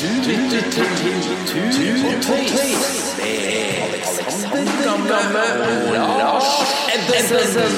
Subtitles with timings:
[0.00, 0.84] Du lytter til
[1.48, 1.50] Tut
[2.08, 2.52] og Tøys
[3.18, 3.40] med
[3.88, 6.46] Alexander Gamme og Lars
[6.94, 7.74] Ebbesen.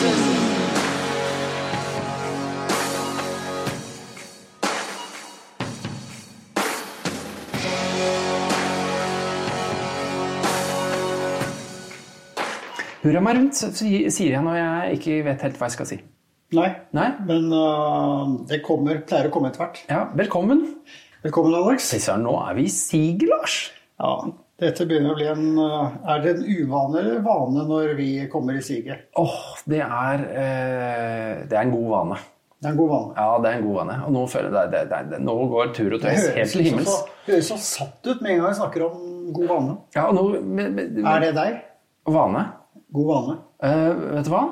[13.02, 16.04] Hurra meg rundt, sier jeg når jeg ikke vet helt hva jeg skal si.
[16.54, 17.08] Nei, Nei?
[17.26, 19.88] men uh, det kommer, pleier å komme etter hvert.
[19.90, 20.68] Ja, velkommen.
[21.22, 21.92] Velkommen, Alex.
[22.02, 23.52] Søren, nå er vi i siget, Lars.
[24.02, 24.16] Ja,
[24.58, 28.56] dette begynner å bli en øh, Er det en uvane eller vane når vi kommer
[28.58, 29.04] i siget?
[29.22, 29.36] Åh,
[29.70, 32.18] det er, eh, det er en god vane.
[32.58, 33.14] Det er en god vane.
[33.14, 33.98] Ja, det er en god vane.
[34.08, 36.66] Og nå føler jeg det, det, det, det, nå går tur og tøys helt til
[36.66, 36.98] himmels.
[37.28, 39.06] Det høres så satt ut med en gang vi snakker om
[39.38, 39.78] god vane.
[39.94, 41.62] Ja, nå, men, med, Er det deg?
[42.18, 42.44] Vane.
[42.98, 43.38] God vane.
[43.62, 44.42] Eh, vet du hva?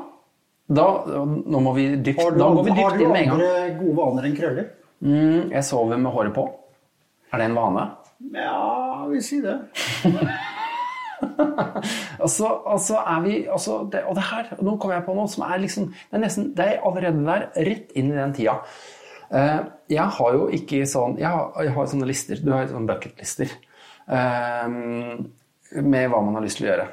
[0.71, 0.87] Da,
[1.27, 3.34] nå må vi dypt, Har du, da går vi dypt inn med en gang.
[3.34, 4.71] Har du andre gode vaner enn krøller?
[5.01, 6.46] Mm, jeg sover med håret på.
[7.31, 7.85] Er det en vane?
[8.35, 9.59] Ja, vi sier det.
[12.21, 15.17] Og så, og så er vi altså det, Og det her, nå kommer jeg på
[15.17, 18.33] noe som er liksom Det er nesten, det er allerede der, rett inn i den
[18.37, 18.55] tida.
[19.31, 19.61] Uh,
[19.93, 22.41] jeg har jo ikke sånn Jeg har, jeg har sånne lister.
[22.43, 23.53] Du har sånne bucketlister.
[24.09, 24.67] Uh,
[25.77, 26.89] med hva man har lyst til å gjøre.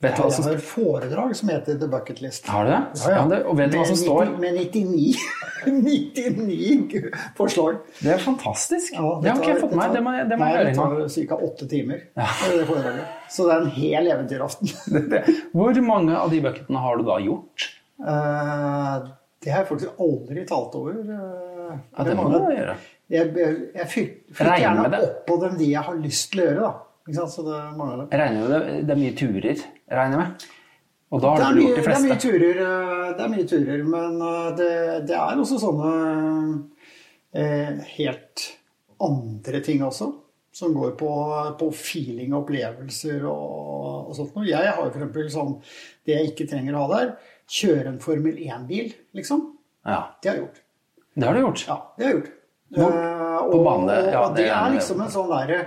[0.00, 2.46] Vet du hva Jeg har et foredrag som heter The Bucket List.
[2.48, 2.78] Har du det?
[3.02, 3.24] Ja, ja.
[3.28, 4.30] det og vet du hva som står?
[4.40, 5.10] Med 99,
[5.66, 7.02] 99
[7.38, 7.82] forslag.
[7.98, 8.94] Det er fantastisk.
[8.96, 9.92] Ja, det har ikke jeg fått med meg.
[9.98, 11.38] Det må jeg, det må Nei, jeg det tar ca.
[11.50, 12.02] åtte timer.
[12.16, 13.14] det foredraget.
[13.28, 14.72] Så det er en hel eventyraften.
[15.60, 17.68] Hvor mange av de bucketene har du da gjort?
[18.00, 19.10] Uh,
[19.44, 20.96] det har jeg faktisk aldri talt over.
[21.04, 22.76] Uh, Ja, det må du gjøre.
[23.10, 25.00] Jeg, jeg, jeg fyller gjerne det.
[25.06, 26.64] oppå dem de jeg har lyst til å gjøre.
[26.70, 26.72] da.
[27.10, 27.32] Ikke sant?
[27.34, 28.02] Så det er.
[28.10, 30.48] Jeg regner med det, det er mye turer, regner jeg med.
[31.10, 32.30] Og da har du gjort de det er mye fleste.
[32.30, 34.70] turer, eh, det er mye turer, men eh, det,
[35.10, 35.92] det er også sånne
[37.34, 38.44] eh, helt
[39.02, 40.12] andre ting også.
[40.52, 41.08] Som går på,
[41.60, 44.48] på feeling og opplevelser og, og sånt noe.
[44.50, 45.52] Jeg har jo eksempel sånn
[46.02, 47.12] Det jeg ikke trenger å ha der,
[47.50, 49.44] kjøre en Formel 1-bil, liksom.
[49.86, 50.58] Ja, Det har jeg gjort.
[51.14, 51.62] det har du gjort.
[51.68, 52.32] Ja, det har jeg gjort.
[52.76, 55.60] Hvor- Eh, på bane, ja, og det det er liksom en sånn derre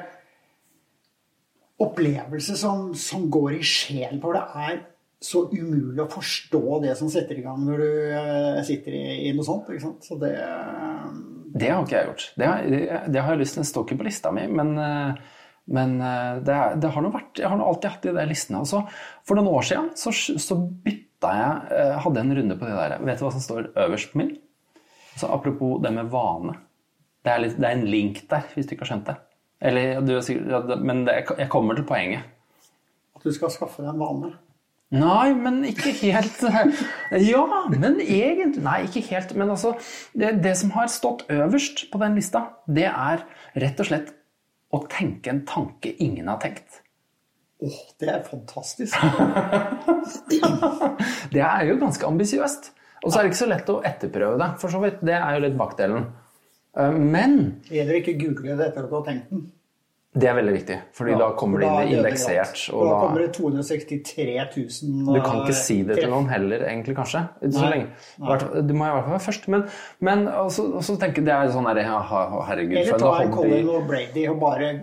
[1.84, 4.82] opplevelse som, som går i sjelen, for det er
[5.24, 9.32] så umulig å forstå det som setter i gang når du eh, sitter i, i
[9.36, 9.70] noe sånt.
[9.72, 10.04] Ikke sant?
[10.04, 11.06] Så det eh,
[11.54, 12.26] Det har ikke jeg gjort.
[12.40, 12.82] Det har, det,
[13.14, 13.64] det har jeg lyst til.
[13.64, 15.40] Det står ikke på lista mi, men, eh,
[15.78, 15.96] men
[16.44, 18.64] det, det har nå vært Jeg har nå alltid hatt de der listene.
[18.66, 18.84] Altså,
[19.24, 22.98] for noen år siden så, så bytta jeg Hadde en runde på de der.
[23.00, 24.34] Vet du hva som står øverst på min?
[25.16, 26.58] Så apropos det med vane.
[27.24, 29.16] Det er, litt, det er en link der, hvis du ikke har skjønt det.
[29.64, 32.26] Eller, du, er sikkert- men det, jeg kommer til poenget.
[33.16, 34.34] at du skal skaffe deg en vane.
[34.94, 36.44] Nei, men ikke helt
[37.32, 39.32] Ja, men egentlig Nei, ikke helt.
[39.40, 39.72] Men altså,
[40.14, 43.24] det, det som har stått øverst på den lista, det er
[43.58, 44.12] rett og slett
[44.74, 46.82] å tenke en tanke ingen har tenkt.
[47.64, 49.00] Åh, det er fantastisk.
[51.34, 52.72] Det er jo ganske ambisiøst.
[53.04, 55.02] Og så er det ikke så lett å etterprøve det, for så vidt.
[55.06, 56.06] Det er jo litt bakdelen.
[56.78, 59.52] Eh, Men Det gjelder ikke å google det etter at du har tenkt den.
[60.14, 62.60] det er veldig viktig, fordi da kommer det inn er indeksert.
[62.74, 64.26] Og da kommer det 263
[64.56, 67.24] 000 Du kan ikke si det til noen heller, egentlig, kanskje.
[67.50, 67.88] Så lenge.
[68.68, 69.48] Du må i hvert fall være først.
[69.50, 69.64] Men,
[70.00, 71.98] men også, også tenke, det er sånn ja,
[72.46, 73.32] herregud, Eller ta en.
[73.34, 74.74] Colin og Brady og bare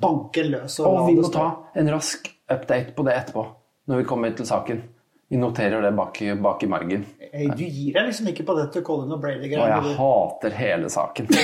[0.00, 0.80] banke løs.
[0.80, 3.44] Og og vi må ta en rask update på det etterpå,
[3.88, 4.82] når vi kommer til saken.
[5.28, 7.02] Vi noterer det bak, bak i margen.
[7.28, 9.66] Du gir deg liksom ikke på dette Colin og Og Brady-greiene.
[9.68, 11.28] jeg hater hele saken.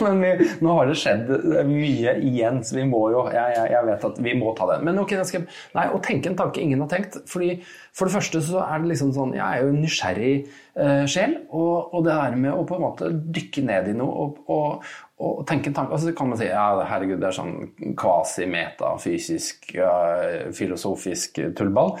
[0.00, 1.30] Men, vi, nå har det skjedd
[1.68, 4.78] mye igjen, så vi må jo jeg, jeg, jeg vet at vi må ta det.
[4.84, 5.46] Men ok, jeg skal
[5.76, 7.16] nei, å tenke en tanke ingen har tenkt.
[7.30, 7.50] fordi
[7.96, 11.32] For det første så er det liksom sånn Jeg er jo en nysgjerrig eh, sjel.
[11.48, 13.08] Og, og det der med å på en måte
[13.40, 16.66] dykke ned i noe og, og, og tenke en tanke altså kan man si ja,
[16.88, 21.96] herregud, det er sånn kvasi-metafysisk, eh, filosofisk tullball.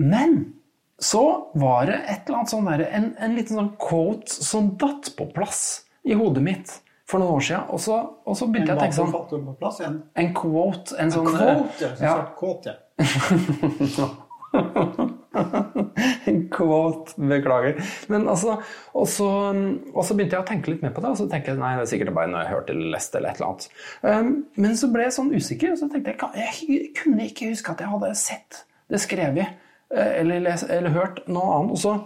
[0.00, 0.38] Men
[0.98, 5.12] så var det et eller annet sånn der, en, en liten sånn quote som datt
[5.18, 6.72] på plass i hodet mitt
[7.08, 7.66] for noen år siden.
[7.74, 9.12] Og så, og så begynte jeg å tenke sånn
[9.50, 10.00] på plass igjen?
[10.20, 11.92] En quote, en sånn Quote, ja.
[12.00, 12.16] ja, ja.
[12.38, 12.78] Quote,
[14.00, 14.08] ja.
[16.56, 17.80] quote, beklager.
[18.12, 18.58] Men altså,
[18.94, 21.74] og så, begynte jeg å tenke litt mer på det, og så tenkte jeg nei,
[21.78, 23.68] det er sikkert bare når jeg hørte eller leste eller et eller annet.
[24.02, 24.32] Um,
[24.64, 27.84] men så ble jeg sånn usikker, og så tenkte jeg jeg kunne ikke huske at
[27.84, 31.74] jeg hadde sett det skrevet eh, eller, les, eller hørt noe annet.
[31.74, 31.96] Og så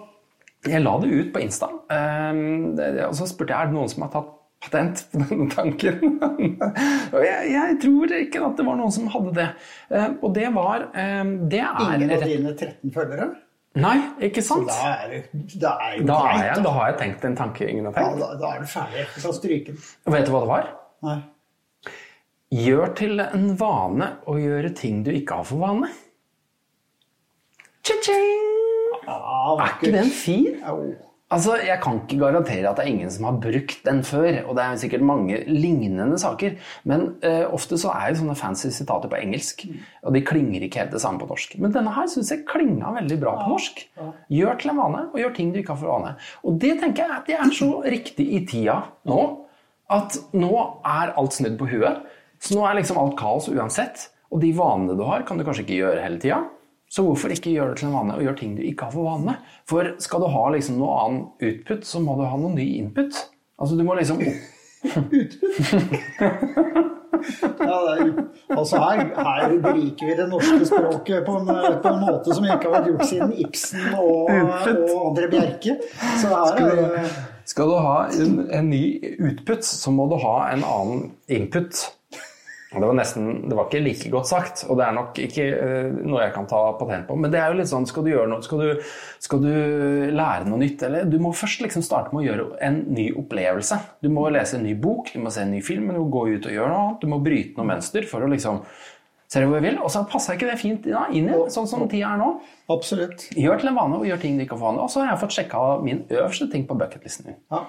[0.66, 4.04] jeg la det ut på Insta, um, og så spurte jeg er det noen som
[4.06, 6.00] har tatt patent på denne tanken.
[7.14, 9.48] og jeg, jeg tror ikke at det var noen som hadde det.
[9.94, 13.28] Eh, og det var eh, Det er Ingen av dine 13 følgere?
[13.78, 13.94] Nei,
[14.26, 14.66] ikke sant?
[14.72, 17.86] Så da er det er Da, er jeg, da har jeg tenkt en tanke ingen
[17.86, 18.22] har Ja, tenkt.
[18.24, 19.04] da, da er du ferdig.
[19.14, 19.82] Du kan stryke den.
[20.16, 20.70] Vet du hva det var?
[21.06, 21.18] Nei.
[22.58, 25.90] Gjør til en vane å gjøre ting du ikke har for vane.
[27.84, 28.48] Cha-ching!
[29.08, 30.58] Ah, Er ikke den fin?
[30.64, 30.88] Jo.
[31.28, 34.54] Altså, Jeg kan ikke garantere at det er ingen som har brukt den før, og
[34.56, 36.54] det er sikkert mange lignende saker,
[36.88, 39.66] men uh, ofte så er jo sånne fancy sitater på engelsk,
[40.08, 41.58] og de klinger ikke helt det samme på norsk.
[41.60, 43.84] Men denne her syns jeg klinga veldig bra på norsk.
[44.32, 46.14] Gjør til en vane, og gjør ting du ikke har for vane.
[46.48, 49.20] Og det tenker jeg at det er så riktig i tida nå,
[49.92, 52.08] at nå er alt snudd på huet.
[52.40, 55.66] Så nå er liksom alt kaos uansett, og de vanene du har, kan du kanskje
[55.66, 56.46] ikke gjøre hele tida.
[56.88, 59.04] Så hvorfor ikke gjøre det til en vane og gjøre ting du ikke har for
[59.10, 59.34] vane?
[59.68, 63.12] For skal du ha liksom noe annen utput, så må du ha noe ny input.
[63.60, 64.22] Altså du må liksom
[67.58, 68.10] Ja, det er,
[68.54, 71.48] altså her, her beriker vi det norske språket på en,
[71.82, 75.76] på en måte som ikke har vært gjort siden Ibsen og, og André Bjerke.
[76.20, 77.04] Så her er det
[77.48, 78.82] Skal du ha en, en ny
[79.18, 81.88] utput, så må du ha en annen input.
[82.68, 86.00] Det var nesten, det var ikke like godt sagt, og det er nok ikke uh,
[86.04, 87.16] noe jeg kan ta patent på.
[87.16, 88.90] Men det er jo litt sånn, skal du gjøre noe, skal du,
[89.24, 89.54] skal du
[90.12, 93.80] lære noe nytt, eller du må først liksom starte med å gjøre en ny opplevelse.
[94.04, 96.26] Du må lese en ny bok, du må se en ny film, du må gå
[96.34, 97.00] ut og gjøre noe annet.
[97.00, 98.60] Du må bryte noe mønster for å liksom
[99.28, 99.80] du hvor jeg vil?
[99.84, 102.30] Og så passer ikke det fint ja, inn i sånn som tida er nå.
[102.72, 103.26] Absolutt.
[103.36, 104.84] Gjør til en vane og gjør ting du ikke for vane.
[104.84, 107.36] Og så har jeg fått sjekka min øverste ting på bucketlisten min.
[107.52, 107.66] Ja.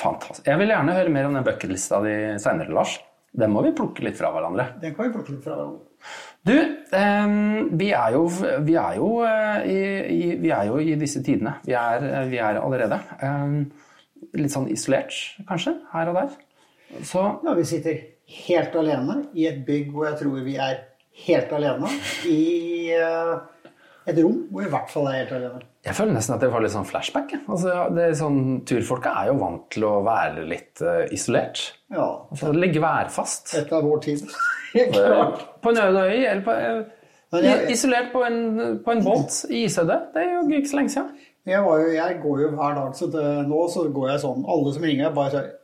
[0.00, 0.48] Fantastisk.
[0.48, 2.96] Jeg vil gjerne høre mer om den bucketlista di seinere, Lars.
[3.32, 4.66] Den må vi plukke litt fra hverandre.
[4.82, 5.86] Den kan vi plukke litt fra hverandre.
[6.42, 6.54] Du,
[6.96, 8.24] ehm, vi, er jo,
[8.64, 11.58] vi, er jo, eh, i, vi er jo i disse tidene.
[11.66, 12.98] Vi er, eh, vi er allerede.
[13.20, 13.58] ehm,
[14.36, 15.14] litt sånn isolert,
[15.48, 16.34] kanskje, her og der.
[17.06, 18.00] Så Ja, vi sitter
[18.46, 20.80] helt alene i et bygg hvor jeg tror vi er
[21.26, 21.90] helt alene.
[22.26, 23.34] I eh,
[24.12, 25.60] et rom hvor i hvert fall er helt alene.
[25.86, 27.32] jeg føler nesten at det var litt sånn flashback.
[27.34, 27.40] jeg.
[27.48, 31.62] Altså, det sånn, turfolka er jo vant til å være litt uh, isolert.
[31.90, 33.54] Ja, Altså ligge værfast.
[33.56, 34.26] dette er vår tid.
[34.94, 35.44] Klart.
[35.62, 36.56] På en øde øy, eller på,
[37.34, 38.40] uh, jeg- isolert på en,
[38.84, 40.00] på en båt i isødet.
[40.14, 41.10] Det er jo ikke så lenge siden.
[41.48, 44.42] Jeg, var jo, jeg går jo hver dag, så det, nå så går jeg sånn
[44.46, 45.56] Alle som ringer, bare sier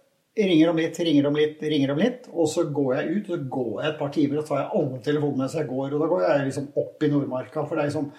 [0.48, 2.26] ringer om litt, ringer om litt, ringer om litt.
[2.32, 4.58] Og så går jeg ut, og så går jeg et par timer, og så tar
[4.62, 5.94] jeg alle telefonene mens jeg går.
[5.96, 8.10] Og da går jeg liksom opp i Nordmarka, for det er liksom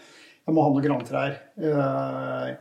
[0.48, 1.36] Jeg må ha noen grantrær.
[1.60, 2.52] Eh,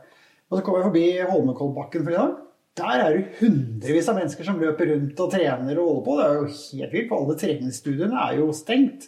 [0.47, 2.35] og så kommer jeg forbi Holmenkollbakken for i dag.
[2.77, 6.17] Der er det hundrevis av mennesker som løper rundt og trener og holder på.
[6.17, 9.07] Det er jo helt vilt, for alle treningsstudiene er jo stengt.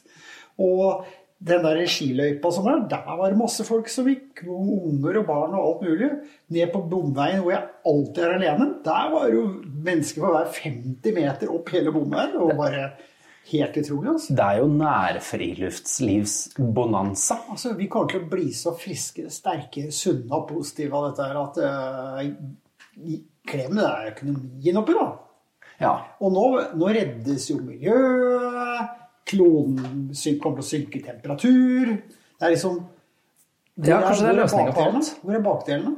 [0.59, 1.03] Og
[1.39, 5.53] den der skiløypa som er, der var det masse folk som gikk, unger og barn
[5.55, 6.09] og alt mulig.
[6.55, 9.45] Ned på bomveien hvor jeg alltid er alene, der var det jo
[9.85, 12.35] mennesker på hver 50 meter opp hele bomveien.
[12.39, 12.89] Og bare
[13.51, 14.29] helt utrolig, altså.
[14.37, 17.35] Det er jo nærfriluftslivsbonanza.
[17.53, 17.67] altså.
[17.77, 21.55] Vi kommer til å bli så friske, sterke, sunne og positive av dette her at
[21.63, 21.67] uh,
[23.49, 25.07] Glem det der økonomien oppi, da.
[25.79, 25.93] Ja.
[26.21, 26.45] Og nå,
[26.77, 28.89] nå reddes jo miljøet.
[29.29, 29.77] Kloden
[30.41, 31.85] kommer til å synke i temperatur.
[31.95, 32.75] Det er liksom
[33.79, 35.09] hvor Ja, kanskje det er løsninga på alt.
[35.23, 35.91] Hvor er bakdelene?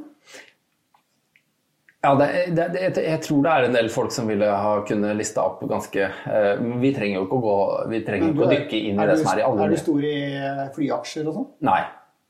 [2.02, 5.14] Ja, det, det, det, jeg tror det er en del folk som ville ha kunnet
[5.14, 7.58] lista opp ganske uh, Vi trenger jo ikke å gå
[7.92, 10.06] Vi trenger ikke å dykke inn i det som er i alle Er du stor
[10.08, 11.50] i eh, flyaksjer og sånn?
[11.68, 11.82] Nei.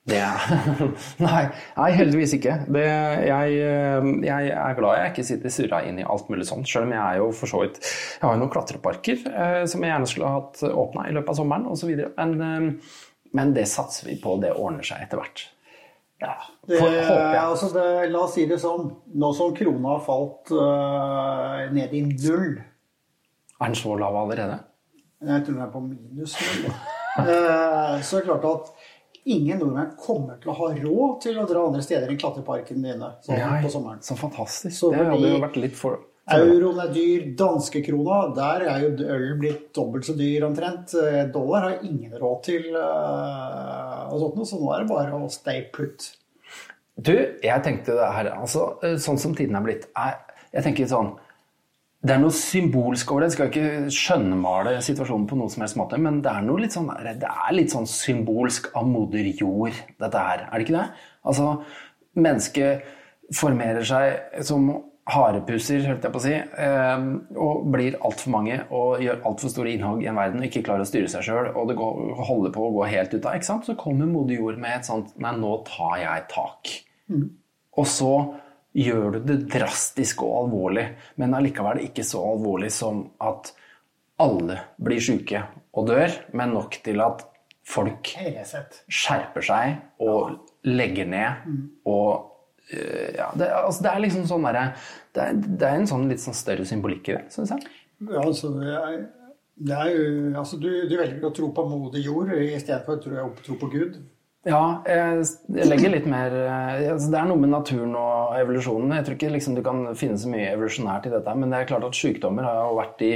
[0.03, 0.19] Det
[1.23, 1.43] nei,
[1.77, 2.56] nei, heldigvis ikke.
[2.75, 2.82] Det,
[3.29, 6.67] jeg, eh, jeg er glad jeg ikke sitter surra inn i alt mulig sånt.
[6.67, 9.85] Selv om jeg er jo for så vidt Jeg har jo noen klatreparker eh, som
[9.85, 11.94] jeg gjerne skulle ha hatt åpna i løpet av sommeren osv.
[12.19, 13.03] Men, eh,
[13.39, 14.35] men det satser vi på.
[14.43, 15.46] Det ordner seg etter hvert.
[16.22, 16.36] Ja.
[16.67, 16.79] Det,
[17.41, 18.93] altså det, la oss si det sånn.
[19.19, 24.60] Nå som krona har falt uh, ned i null Er den så lav allerede?
[25.22, 26.38] Jeg tror den er på minus.
[27.12, 28.69] Eh, så er det klart at
[29.29, 33.10] ingen nordmenn kommer til å ha råd til å dra andre steder enn klatreparken dine
[33.20, 34.00] sånn på sommeren.
[34.00, 34.72] så fantastisk.
[34.72, 35.98] Så det hadde jo vært litt for
[36.31, 40.94] Euroen er dyr, danskekrona, der er jo ølen blitt dobbelt så dyr omtrent.
[40.94, 45.19] Eh, Dollar har ingen råd til, eh, og sånt, noe, så nå er det bare
[45.19, 46.12] å stay put.
[46.94, 47.12] Du,
[47.43, 50.19] jeg tenkte det her altså, eh, Sånn som tiden er blitt er,
[50.52, 51.14] Jeg tenker sånn
[52.05, 53.31] Det er noe symbolsk over det.
[53.31, 56.76] Jeg skal ikke skjønnmale situasjonen på noen som helst måte, men det er noe litt
[56.76, 60.46] sånn Det er litt sånn symbolsk av moder jord, dette her.
[60.50, 60.88] Er det ikke det?
[61.24, 61.48] Altså,
[62.12, 62.84] mennesket
[63.32, 64.69] formerer seg som
[65.11, 67.06] harepusser, holdt jeg på å si, eh,
[67.43, 70.87] og blir altfor mange og gjør altfor store innhogg i en verden og ikke klarer
[70.87, 73.35] å styre seg sjøl, og det går, holder på å gå helt ut av.
[73.35, 73.67] ikke sant?
[73.67, 76.77] Så kommer moder jord med et sånt Nei, nå tar jeg tak.
[77.82, 78.13] Og så
[78.79, 80.87] gjør du det drastisk og alvorlig,
[81.21, 83.53] men allikevel ikke så alvorlig som at
[84.23, 85.43] alle blir syke
[85.75, 87.25] og dør, men nok til at
[87.67, 91.47] folk skjerper seg og legger ned
[91.89, 92.31] og eh,
[92.72, 94.67] ja, det, altså, det er liksom sånn derre
[95.12, 95.26] det,
[95.60, 97.67] det er en sånn litt sånn større symbolikk i det, syns jeg.
[98.08, 98.96] Ja, altså, det er,
[99.62, 100.06] det er jo,
[100.41, 104.00] altså du, du velger å tro på modig jord istedenfor å tro, tro på Gud.
[104.43, 108.96] Ja, jeg, jeg legger litt mer eh, altså Det er noe med naturen og evolusjonen.
[108.96, 111.69] Jeg tror ikke liksom, du kan finne så mye evolusjonært i dette, men det er
[111.69, 113.12] klart at sykdommer har jo vært i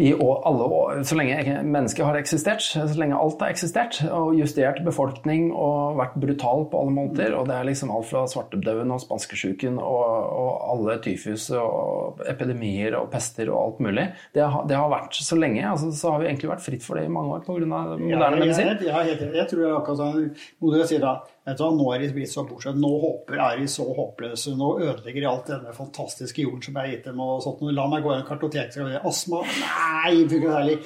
[0.00, 4.80] i alle år, Så lenge mennesket har eksistert, så lenge alt har eksistert, og justert
[4.86, 9.02] befolkning og vært brutal på alle måter, og det er liksom alt fra svartedauden og
[9.02, 10.06] spanskesjuken og,
[10.40, 15.20] og alle tyfus og epidemier og pester og alt mulig, det har, det har vært
[15.20, 15.66] så lenge.
[15.68, 17.58] Altså, så har vi egentlig vært fritt for det i mange år pga.
[17.60, 18.72] moderne medisin.
[18.72, 20.26] Jeg, jeg, jeg, jeg, jeg tror er akkurat sånn
[20.60, 23.60] Moder sier da vet du hva, nå er de blitt så bortsett, nå håper, er
[23.60, 27.22] de så håpløse, nå ødelegger de alt denne fantastiske jorden som jeg har gitt dem.
[27.24, 27.62] og sånt.
[27.76, 28.72] La meg gå i en kartotek.
[28.72, 29.44] skal vi ha Astma?
[29.62, 30.76] Nei, funker særlig.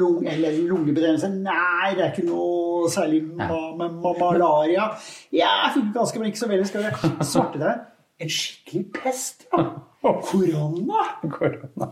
[0.00, 1.32] Lung, eller lungebetennelse?
[1.40, 3.88] Nei, det er ikke noe særlig ma,
[4.20, 4.92] malaria.
[5.34, 6.70] Ja, funker ganske, men ikke så veldig.
[6.70, 7.82] Skal vi svarte der?
[8.22, 9.64] En skikkelig pest, ja.
[10.04, 11.04] Korona?
[11.32, 11.88] Korona.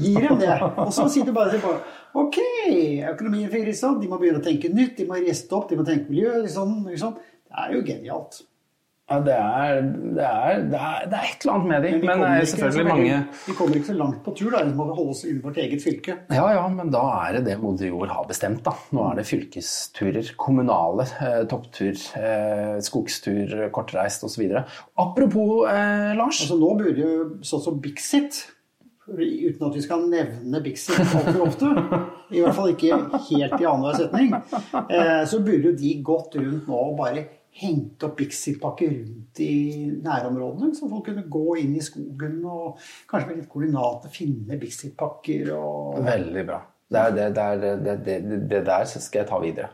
[0.00, 0.54] Gir dem det.
[0.76, 2.38] Og så sitter du bare og sier Ok,
[3.12, 3.98] økonomien fungerer sånn.
[4.00, 6.32] De må begynne å tenke nytt, de må riste opp, de må tenke miljø.
[6.44, 7.14] Liksom, liksom.
[7.52, 8.40] Det er jo genialt.
[9.10, 9.80] Ja, det er,
[10.16, 12.46] det, er, det, er, det er et eller annet med dem, men det kommer er
[12.48, 13.16] selvfølgelig mange
[13.48, 14.62] Vi kommer ikke så langt på tur, da.
[14.64, 16.14] Vi må holde oss innenfor vårt eget fylke.
[16.32, 18.72] Ja, ja, men da er det det moder jord har bestemt, da.
[18.94, 21.92] Nå er det fylkesturer, kommunale eh, topptur,
[22.22, 24.46] eh, skogstur, kortreist osv.
[25.04, 26.46] Apropos eh, Lars.
[26.46, 28.44] Altså Nå burde jo sånn som Bixit
[29.02, 31.70] Uten at vi skal nevne Bixit altfor ofte,
[32.30, 34.30] i hvert fall ikke helt i annenhver setning,
[34.86, 39.54] eh, så burde jo de gått rundt nå og bare hengt opp Bixit-pakker rundt i
[40.02, 40.72] nærområdene.
[40.76, 42.80] Så folk kunne gå inn i skogen og
[43.10, 46.62] kanskje med litt koordinater finne Bixit-pakker og Veldig bra.
[46.92, 48.16] Det, er, det, det,
[48.50, 49.68] det, der skal jeg ta videre.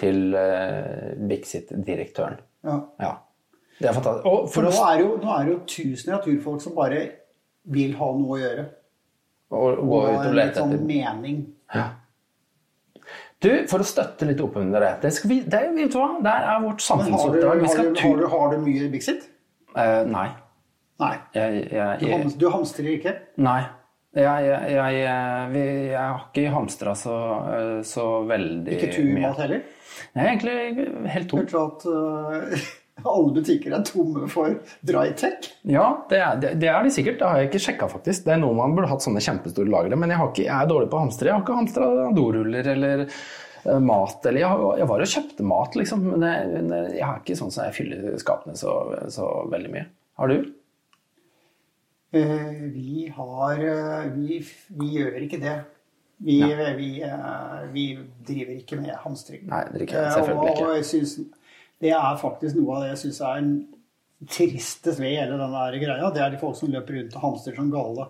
[0.00, 2.40] Til uh, Bixit-direktøren.
[2.66, 2.78] ja.
[3.02, 3.16] Ja.
[3.80, 4.26] Det er fantastisk.
[4.26, 6.98] Og For for nå er, jo, nå er det jo tusener av turfolk som bare
[7.72, 8.64] vil ha noe å gjøre.
[9.50, 11.38] Og, Og ha og en litt sånn mening.
[11.72, 11.86] Ja.
[13.40, 16.10] Du, for å støtte litt opp under det, det vi, det, vet du hva?
[16.24, 17.62] Der er vårt samfunnsoppdrag.
[17.64, 17.76] har.
[17.78, 19.24] Har, har, du, har du mye Bixit?
[19.72, 20.28] Uh, nei.
[21.00, 21.14] Nei.
[21.32, 23.14] Jeg, jeg, jeg, du hamstrer ikke?
[23.40, 23.62] nei.
[24.10, 25.60] Jeg, jeg, jeg, vi,
[25.92, 27.16] jeg har ikke hamstra så,
[27.54, 29.60] eh, så veldig Ikke turmat heller?
[30.18, 31.44] Er egentlig helt tom.
[31.44, 32.64] Hørte at øh,
[33.04, 35.50] alle butikker er tomme for drytech.
[35.70, 37.18] Ja, det er, det, det er de sikkert.
[37.20, 38.24] Det har jeg ikke sjekka, faktisk.
[38.26, 39.96] Det er noe man burde hatt sånne kjempestore lagre.
[40.00, 41.30] Men jeg, har ikke, jeg er dårlig på å hamstre.
[41.30, 44.24] Jeg har ikke hamstra doruller eller eh, mat.
[44.30, 46.06] Eller jeg, jeg var og kjøpte mat, liksom.
[46.14, 48.76] Men jeg, jeg har ikke sånn som jeg fyller skapene så,
[49.12, 49.88] så veldig mye.
[50.20, 50.38] Har du?
[52.12, 54.40] Eh, Vi har øh, vi,
[54.80, 55.58] vi gjør ikke det.
[56.20, 56.42] Vi,
[56.76, 57.84] vi, øh, vi
[58.28, 59.46] driver ikke med hamstring.
[59.48, 60.66] Nei, er Eh, selvfølgelig ikke.
[60.66, 61.18] Og jeg synes,
[61.80, 63.44] det er faktisk noe av det jeg syns er
[64.28, 66.10] tristest ved hele den der greia.
[66.12, 68.06] Det er de folk som løper rundt og hamstrer som gale.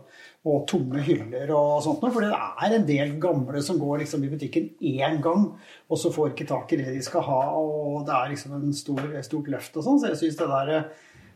[0.50, 2.10] Og tomme hyller og sånt noe.
[2.14, 5.46] For det er en del gamle som går liksom i butikken én gang,
[5.86, 7.38] og så får ikke tak i det de skal ha.
[7.60, 10.02] Og det er liksom en stor, stort løft og sånn.
[10.02, 10.90] Så jeg syns det der eh,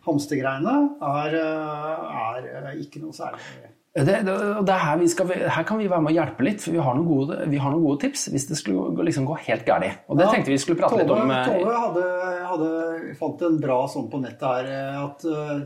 [0.08, 0.76] hamstergreiene
[1.12, 3.46] er, eh, er eh, ikke noe særlig
[3.94, 6.58] Det, det, det er her, vi skal, her kan vi være med å hjelpe litt,
[6.64, 9.22] for vi har noen gode, vi har noen gode tips hvis det skulle gå- liksom
[9.28, 10.00] gå helt galt.
[10.10, 11.30] Og det Ja, tenkte vi skulle prate litt om.
[11.30, 12.02] eh, Tove hadde,
[12.50, 12.70] hadde,
[13.20, 15.62] fant en bra sånn på nettet her eh, at uh,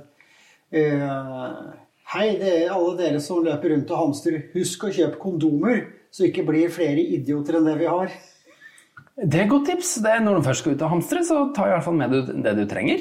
[2.12, 5.82] Hei, det er alle dere som løper rundt og hamstrer, husk å kjøpe kondomer,
[6.12, 8.08] så ikke blir flere idioter enn det vi har.
[9.18, 9.96] Det er et godt tips.
[10.04, 12.08] Det er når du først skal ut og hamstre, så ta i hvert fall med
[12.14, 13.00] det, det du trenger.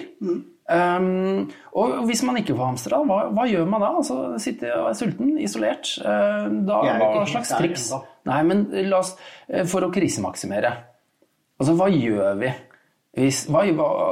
[0.67, 1.45] Um,
[1.79, 3.91] og hvis man ikke får hamstra, hva, hva gjør man da?
[4.01, 5.93] Altså, Sitte og er sulten, isolert.
[6.03, 7.85] Uh, da, hva slags triks?
[8.27, 9.13] Nei, men la oss,
[9.47, 10.73] eh, For å krisemaksimere.
[11.61, 12.51] Altså, hva gjør vi?
[13.17, 13.63] Hvis, hva,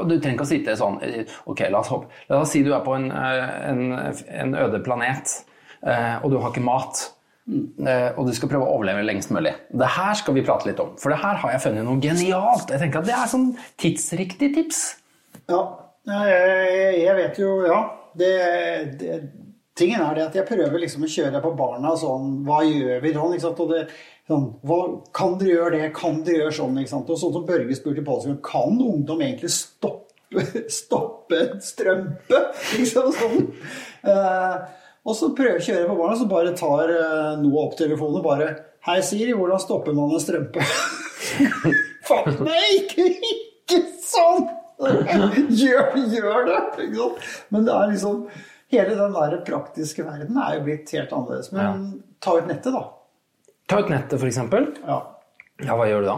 [0.08, 2.08] du trenger ikke å sitte sånn eh, Ok, la oss hoppe.
[2.32, 3.84] La oss si du er på en, en,
[4.40, 5.36] en øde planet,
[6.24, 7.04] og du har ikke mat.
[7.86, 9.52] eh, Og du skal prøve å overleve lengst mulig.
[9.70, 10.96] Det her skal vi prate litt om.
[10.98, 12.72] For det her har jeg funnet noe genialt.
[12.72, 13.52] Jeg tenker at Det er sånn
[13.84, 14.86] tidsriktig tips.
[15.52, 15.60] Ja,
[16.06, 17.80] jeg, vet jo Ja.
[18.16, 18.32] Det,
[19.00, 19.16] det,
[19.76, 23.12] tingen er det at jeg prøver liksom å kjøre på barna sånn Hva gjør vi
[23.16, 23.34] sånn?
[23.36, 23.60] Ikke sant?
[23.66, 23.82] Og det,
[24.30, 24.80] sånn, hva,
[25.18, 25.90] kan dere gjøre det?
[25.98, 26.80] Kan dere gjøre sånn?
[26.80, 27.12] Ikke sant?
[27.12, 30.46] Og sånn som Børge spurte i påsken, kan ungdom egentlig stoppe,
[30.80, 32.42] stoppe strømpe?
[32.78, 33.52] Liksom sånn.
[34.08, 34.56] Eh,
[35.06, 38.22] og så prøver jeg å kjøre på barna, så bare tar eh, Noah opp telefonen
[38.22, 38.54] og bare
[38.86, 40.62] Hei, Siri, hvordan stopper man en strømpe?
[42.08, 44.46] Fatt meg ikke, ikke sånn!
[45.62, 46.60] Gjør, gjør det!
[46.84, 47.32] Ikke sant?
[47.54, 48.28] Men det er liksom
[48.74, 51.52] Hele den der praktiske verden er jo blitt helt annerledes.
[51.54, 51.84] Men
[52.20, 52.82] ta ut nettet, da.
[53.70, 54.40] Ta ut nettet, f.eks.
[54.82, 54.98] Ja.
[55.62, 56.16] Ja, hva gjør du da?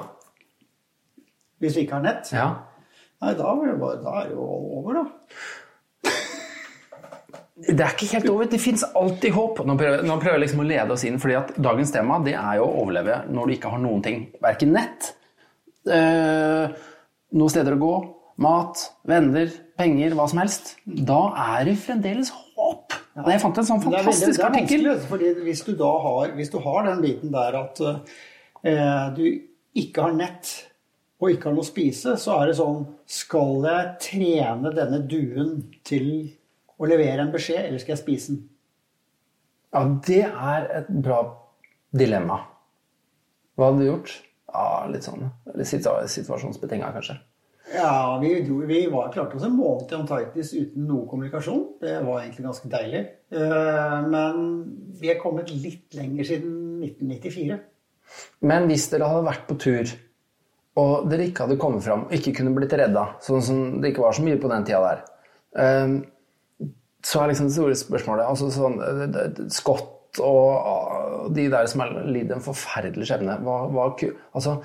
[1.62, 2.32] Hvis vi ikke har nett.
[2.32, 2.48] Ja.
[3.22, 4.48] Nei, da er det, bare, da er jo
[4.80, 5.06] over, da.
[7.68, 8.50] Det er ikke helt over.
[8.50, 9.64] Det fins alltid håp.
[9.66, 12.36] Nå prøver, nå prøver jeg liksom å lede oss inn, fordi at dagens tema det
[12.38, 14.28] er jo å overleve når du ikke har noen ting.
[14.44, 15.10] Verken nett,
[15.90, 16.78] øh,
[17.38, 17.96] noen steder å gå,
[18.42, 20.76] mat, venner, penger, hva som helst.
[20.86, 21.20] Da
[21.58, 22.94] er det fremdeles håp.
[23.18, 23.26] Ja.
[23.34, 24.90] Jeg fant en sånn er fantastisk artikkel.
[25.44, 29.24] hvis du har, hvis du har den biten der at eh, du
[29.78, 30.52] ikke har nett
[31.18, 35.56] og ikke har noe å spise, så er det sånn Skal jeg trene denne duen
[35.88, 36.12] til
[36.78, 38.44] å levere en beskjed, eller skal jeg spise den?
[39.74, 41.24] Ja, det er et bra
[41.98, 42.38] dilemma.
[43.58, 44.14] Hva hadde du gjort?
[44.54, 45.26] Ja, litt sånn
[45.56, 47.18] litt situa- situasjonsbetinga, kanskje.
[47.74, 51.64] Ja, vi, dro, vi var klarte oss en måned i Antarktis uten noe kommunikasjon.
[51.82, 53.02] Det var egentlig ganske deilig.
[53.36, 54.38] Eh, Men
[55.00, 56.54] vi er kommet litt lenger siden
[56.86, 57.58] 1994.
[58.48, 59.92] Men hvis dere hadde vært på tur,
[60.80, 64.06] og dere ikke hadde kommet fram, og ikke kunne blitt redda, sånn som det ikke
[64.06, 65.04] var så mye på den tida der,
[65.60, 65.98] eh,
[67.04, 69.94] så er liksom det store spørsmålet altså sånn, eh, Scott
[70.24, 73.88] og de der som har lidd en forferdelig skjebne hva, hva,
[74.34, 74.56] altså,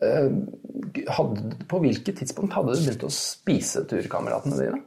[0.00, 4.82] hadde, På hvilket tidspunkt hadde du begynt å spise turkameratene dine?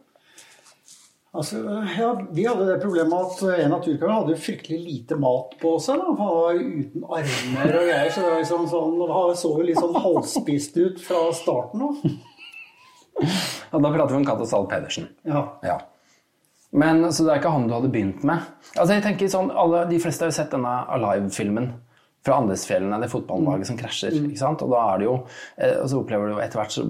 [1.29, 1.59] Altså,
[1.93, 6.01] ja, Vi hadde det problemet at en av turkameratene hadde fryktelig lite mat på seg.
[6.01, 6.15] da.
[6.17, 9.81] Han var uten armer og greier, så det var liksom sånn, han så jo litt
[9.81, 12.01] sånn halvspist ut fra starten av.
[13.19, 15.09] Ja, da prater vi om Cato Zahl Pedersen.
[15.27, 15.43] Ja.
[15.65, 15.77] Ja.
[16.71, 18.45] Men så det er ikke han du hadde begynt med?
[18.75, 21.71] Altså jeg tenker sånn, alle, De fleste har jo sett denne Alive-filmen
[22.25, 24.15] fra Andesfjellene, det fotballaget som krasjer.
[24.19, 24.63] ikke sant?
[24.65, 25.15] Og da er det jo,
[25.57, 26.87] eh, og så opplever du jo etter hvert så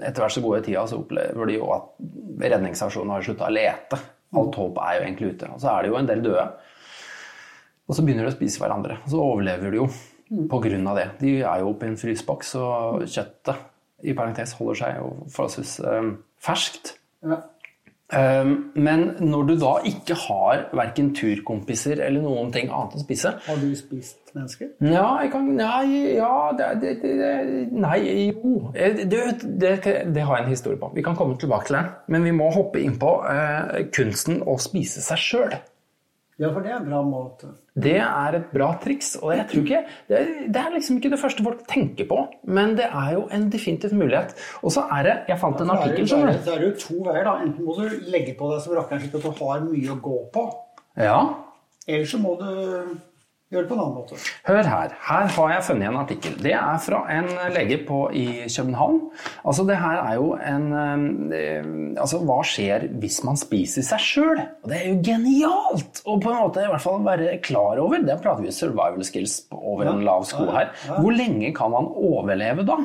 [0.00, 1.90] etter hvert så går tida, så opplever de jo at
[2.40, 3.98] redningsaksjonen har slutta å lete.
[4.40, 5.50] Alt håp er jo egentlig ute.
[5.54, 6.46] Og så er det jo en del døde.
[7.90, 9.00] Og så begynner de å spise hverandre.
[9.04, 9.88] Og så overlever de jo
[10.50, 11.06] på grunn av det.
[11.20, 13.66] De er jo oppe i en fryseboks, og kjøttet
[14.06, 16.94] i parentes holder seg jo forholdsvis eh, ferskt.
[17.26, 17.42] ja.
[18.10, 23.36] Um, Men når du da ikke har verken turkompiser eller noen ting annet å spise
[23.44, 24.72] Har du spist mennesker?
[24.82, 27.30] Ja, jeg kan Nei, ja det, det, det,
[27.70, 27.98] Nei,
[28.32, 30.90] jo Eh, det, har jeg en historie på.
[30.94, 31.90] Vi kan komme tilbake til den.
[32.06, 35.54] Men vi må hoppe inn på eh, kunsten å spise seg sjøl.
[36.40, 37.50] Ja, for det er en bra måte.
[37.76, 39.10] Det er et bra triks.
[39.20, 42.18] Og jeg tror ikke det, er- det er liksom ikke det første folk tenker på,
[42.48, 44.32] men det er jo en definitiv mulighet.
[44.64, 46.72] Og så er det Jeg fant en er det, artikkel, så er det, er jo
[46.80, 47.24] to veier.
[47.28, 47.34] da.
[47.44, 50.18] Enten må du legge på deg som rakkeren slik at du har mye å gå
[50.32, 50.46] på.
[50.96, 51.20] Ja.
[51.86, 53.00] Eller så må du
[53.50, 54.18] gjøre det på en annen måte.
[54.46, 54.92] Hør her.
[55.08, 56.36] Her har jeg funnet en artikkel.
[56.44, 59.00] Det er fra en lege på, i København.
[59.42, 60.68] Altså, det her er jo en
[61.34, 64.44] eh, Altså, hva skjer hvis man spiser seg sjøl?
[64.62, 66.04] Og det er jo genialt!
[66.06, 67.98] Og på en måte i hvert fall være klar over.
[68.06, 70.72] Der prater vi survival skills over over en lav sko her.
[71.00, 72.78] Hvor lenge kan man overleve da?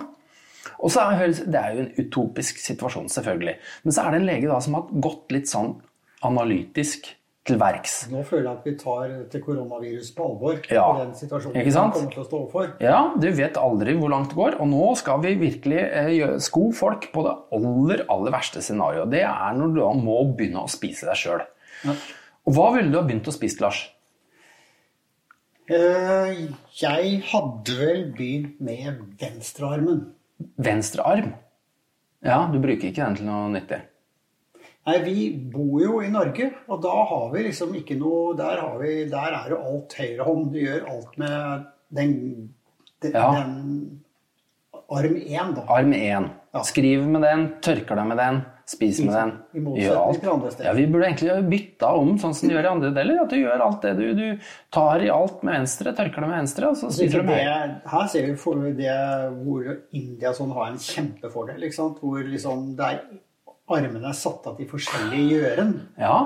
[0.79, 3.55] Og så er det, det er jo en utopisk situasjon, selvfølgelig.
[3.83, 5.75] Men så er det en lege da som har gått litt sånn
[6.25, 7.11] analytisk
[7.45, 7.95] til verks.
[8.09, 10.55] Nå føler jeg at vi tar dette koronaviruset på alvor.
[10.73, 12.71] Ja, den situasjonen vi kommer til å stå overfor.
[12.81, 16.71] Ja, du vet aldri hvor langt det går, og nå skal vi virkelig eh, sko
[16.73, 19.11] folk på det aller, aller verste scenarioet.
[19.13, 21.45] Det er når du da må begynne å spise deg sjøl.
[22.45, 23.83] Og hva ville du ha begynt å spise, Lars?
[25.69, 26.45] Eh,
[26.81, 30.03] Jeg hadde vel begynt med venstrearmen.
[30.61, 31.31] Venstre arm?
[32.25, 33.79] Ja, du bruker ikke den til noe nyttig.
[34.85, 38.75] Nei, vi bor jo i Norge, og da har vi liksom ikke noe Der, har
[38.77, 40.51] vi, der er jo alt høyrehånd.
[40.53, 41.63] Du gjør alt med
[41.97, 42.11] den,
[43.01, 43.31] den, Ja.
[43.39, 44.01] den
[44.89, 45.63] arm én, da.
[45.67, 46.29] Arm 1.
[46.53, 46.61] Ja.
[46.63, 48.37] Skriv med den, tørker deg med den,
[48.69, 49.31] spis med den.
[49.57, 50.67] I motsetning til andre steder.
[50.69, 53.19] Ja, vi burde egentlig bytta om sånn som de gjør i andre deler.
[53.25, 56.37] At du gjør alt det du, du tar i alt med venstre, tørker det med
[56.37, 58.95] venstre, og så spiser du med det, her ser vi for det
[59.41, 59.67] hvor
[59.97, 61.65] India sånn har en kjempefordel.
[61.65, 61.99] Ikke sant?
[62.05, 63.01] Hvor liksom der
[63.71, 65.77] armene er satt av til forskjellige gjøren.
[66.01, 66.19] Ja,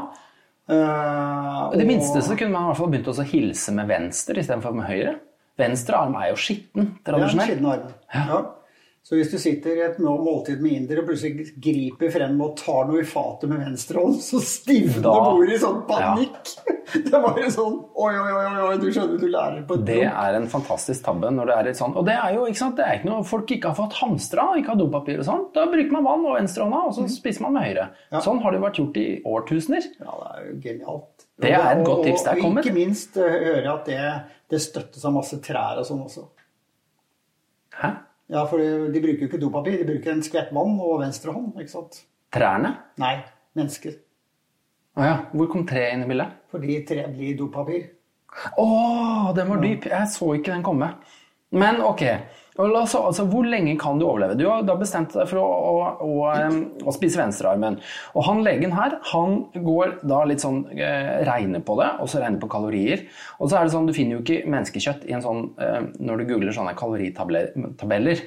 [0.69, 4.75] Uh, det minste så kunne man i hvert fall begynt å hilse med venstre istedenfor
[4.77, 5.15] med høyre.
[5.57, 7.49] Venstre arm er jo skitten, er den tradisjonelt.
[7.49, 7.73] skitne.
[8.13, 8.37] Ja.
[9.09, 12.83] Så hvis du sitter i et måltid med indere og plutselig griper frem og tar
[12.85, 16.51] noe i fatet med venstre hånd, så stivner bordet i sånn panikk.
[16.89, 19.97] Det er bare sånn Oi, oi, oi, oi, du skjønner, du lærer på et Det
[19.99, 20.15] blunk.
[20.23, 21.29] er en fantastisk tabbe.
[21.33, 21.93] når det er litt sånn.
[21.97, 24.45] Og det er jo ikke sant, det er ikke noe folk ikke har fått hamstra,
[24.57, 25.43] ikke har dopapir og sånn.
[25.53, 27.85] Da bruker man vann og venstrehånda, og så spiser man med høyre.
[27.93, 28.01] Mm.
[28.15, 28.21] Ja.
[28.25, 29.89] Sånn har det jo vært gjort i årtusener.
[30.01, 31.25] Ja, det er jo genialt.
[31.45, 32.25] Det er et godt tips.
[32.25, 34.01] Det er Og ikke minst eh, høre at det,
[34.53, 36.25] det støttes av masse trær og sånn også.
[37.83, 37.93] Hæ?
[38.29, 41.55] Ja, for de bruker jo ikke dopapir, de bruker en skvett vann og venstre hånd,
[41.57, 42.03] ikke sant?
[42.33, 42.75] Trærne?
[43.01, 43.15] Nei,
[43.57, 43.95] mennesker.
[44.99, 45.15] Å ja.
[45.33, 46.35] Hvor kom treet inn i bildet?
[46.53, 47.87] Fordi tre blir dopapir.
[48.61, 48.67] Å,
[49.33, 49.87] den var dyp.
[49.89, 50.91] Jeg så ikke den komme.
[51.57, 52.03] Men ok.
[52.59, 54.35] Oss, altså, hvor lenge kan du overleve?
[54.35, 56.47] Du har da bestemt deg for å, å, å,
[56.83, 57.77] å spise venstrearmen.
[58.19, 62.19] Og han legen her, han går da litt sånn eh, regner på det, og så
[62.19, 63.05] regner på kalorier.
[63.39, 66.19] Og så er det sånn, du finner jo ikke menneskekjøtt i en sånn, eh, når
[66.19, 68.25] du googler sånne kaloritabeller.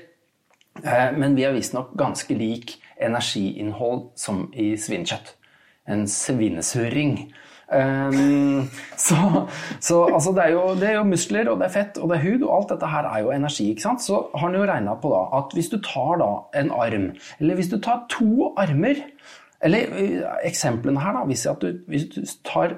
[0.81, 5.35] Eh, men vi har visstnok ganske lik energiinnhold som i svinekjøtt.
[5.93, 7.19] En svinesurring.
[7.73, 8.69] Um,
[9.01, 9.17] så
[9.81, 12.19] så altså det, er jo, det er jo muskler, og det er fett, og det
[12.19, 13.71] er hud, og alt dette her er jo energi.
[13.71, 14.05] ikke sant?
[14.05, 16.31] Så har han jo regna på da at hvis du tar da
[16.61, 19.09] en arm, eller hvis du tar to armer
[19.63, 22.73] Eller uh, eksemplene her, da, viser at du, hvis du tar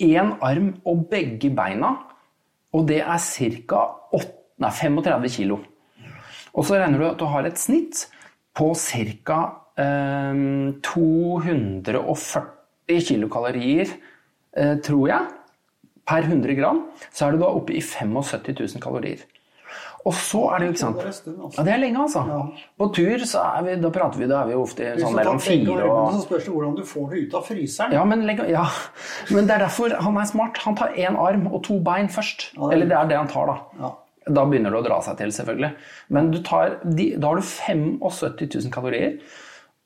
[0.00, 1.90] én arm og begge beina,
[2.72, 3.82] og det er ca.
[4.62, 5.58] 35 kilo.
[6.54, 8.06] Og så regner du at du har et snitt
[8.56, 9.62] på ca.
[9.76, 13.94] Um, 240 kilokalorier, eh,
[14.84, 15.28] tror jeg,
[16.08, 16.82] per 100 gram.
[17.12, 19.22] Så er du da oppe i 75 000 kalorier.
[20.02, 21.32] Og så er det jo ikke sant altså.
[21.60, 22.22] Ja, det er lenge, altså.
[22.26, 22.38] Ja.
[22.80, 25.76] På tur så er vi, da prater vi, da er vi ofte sånn mellom fire
[25.86, 27.94] og Så spørs det hvordan du får det ut av fryseren.
[27.94, 28.64] ja men, ja,
[29.30, 30.58] men det er derfor han er smart.
[30.66, 32.48] Han tar én arm og to bein først.
[32.56, 33.92] Ja, er Eller det er det han tar, da.
[34.26, 35.72] Da begynner det å dra seg til, selvfølgelig.
[36.14, 39.16] Men du tar, de, da har du 75 000 kalorier.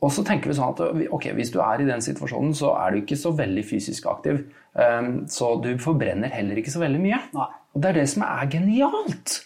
[0.05, 0.81] Og så tenker vi sånn at
[1.17, 4.43] ok, hvis du er i den situasjonen, så er du ikke så veldig fysisk aktiv.
[4.77, 7.21] Um, så du forbrenner heller ikke så veldig mye.
[7.37, 7.49] Nei.
[7.73, 9.39] Og det er det som er genialt.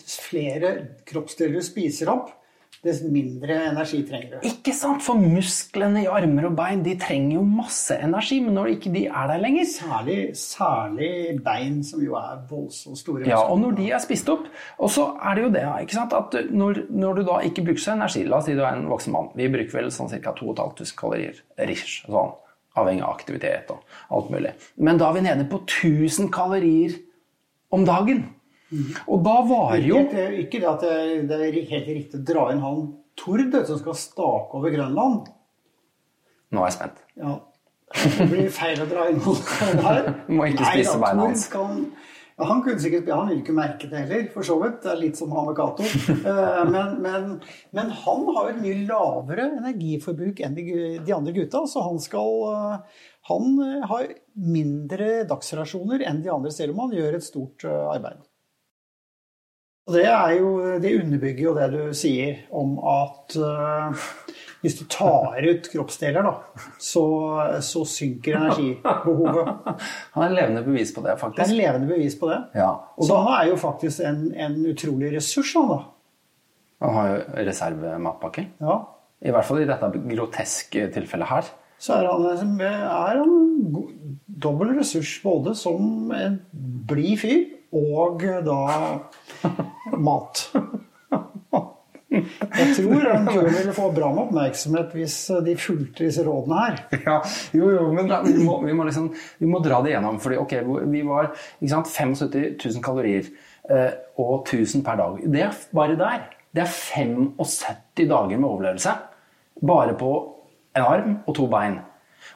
[0.00, 0.72] Flere
[1.08, 2.32] kroppsdeler spiser opp,
[2.84, 4.46] dess mindre energi trenger du.
[4.48, 5.02] Ikke sant?
[5.04, 9.02] For musklene i armer og bein de trenger jo masse energi, men når ikke de
[9.10, 11.10] er der lenger Særlig, særlig
[11.44, 13.26] bein, som jo er voldsomt store.
[13.28, 16.16] Ja, og når de er spist opp Og så er det jo det ikke sant?
[16.16, 18.88] at når, når du da ikke bruker så energi La oss si du er en
[18.90, 19.30] voksen mann.
[19.36, 20.32] Vi bruker vel sånn ca.
[20.40, 21.44] 2500 kalorier.
[21.68, 22.32] Rish, sånn,
[22.80, 23.84] avhengig av aktivitet og
[24.16, 24.56] alt mulig.
[24.80, 26.96] Men da er vi nede på 1000 kalorier
[27.74, 28.24] om dagen.
[29.10, 30.96] Og da var jo eh, ikke det at det,
[31.30, 32.82] det er helt riktig å dra inn han
[33.20, 35.26] Tord som skal stake over Grønland.
[36.50, 37.02] Nå er jeg spent.
[37.20, 37.34] Ja,
[37.90, 40.14] Det blir feil å dra inn han her.
[40.38, 41.44] Må ikke spise da, beina hans.
[41.52, 41.82] Kan,
[42.40, 44.80] ja, han kunne sikkert, han ville ikke merke det heller, for så vidt.
[44.84, 45.84] Det er litt som Cato.
[46.30, 47.28] Eh, men, men,
[47.76, 50.64] men han har jo et mye lavere energiforbruk enn de,
[51.04, 56.52] de andre gutta, så han skal eh, Han eh, har mindre dagsrasjoner enn de andre,
[56.54, 58.24] selv om han gjør et stort arbeid.
[59.90, 64.04] Og det, er jo, det underbygger jo det du sier om at uh,
[64.62, 67.02] hvis du tar ut kroppsdeler, da, så,
[67.66, 69.50] så synker energibehovet.
[70.14, 71.42] Han er levende bevis på det, faktisk.
[71.42, 72.38] Han er en levende bevis på det.
[72.60, 72.70] Ja.
[72.94, 75.80] Og da er jo faktisk en, en utrolig ressurs, han da.
[76.86, 78.46] Han har jo reservematpakke.
[78.62, 78.78] Ja.
[79.26, 81.50] I hvert fall i dette groteske tilfellet her.
[81.82, 83.34] Så er han, er han
[84.38, 86.38] dobbel ressurs både som en
[86.86, 87.42] blid fyr
[87.76, 88.60] og da
[89.98, 90.46] mat.
[92.10, 96.80] Jeg tror han Tord ville få bra med oppmerksomhet hvis de fulgte disse rådene her.
[97.06, 97.18] Ja,
[97.54, 100.18] jo, jo, men da, vi, må, vi, må liksom, vi må dra det gjennom.
[100.22, 100.56] fordi ok,
[100.90, 101.30] vi var
[101.62, 103.30] sant, 75 000 kalorier
[103.70, 105.22] eh, og 1000 per dag.
[105.30, 106.26] Det er bare der.
[106.50, 108.96] Det er 75 dager med overlevelse.
[109.62, 110.10] Bare på
[110.74, 111.78] en arm og to bein.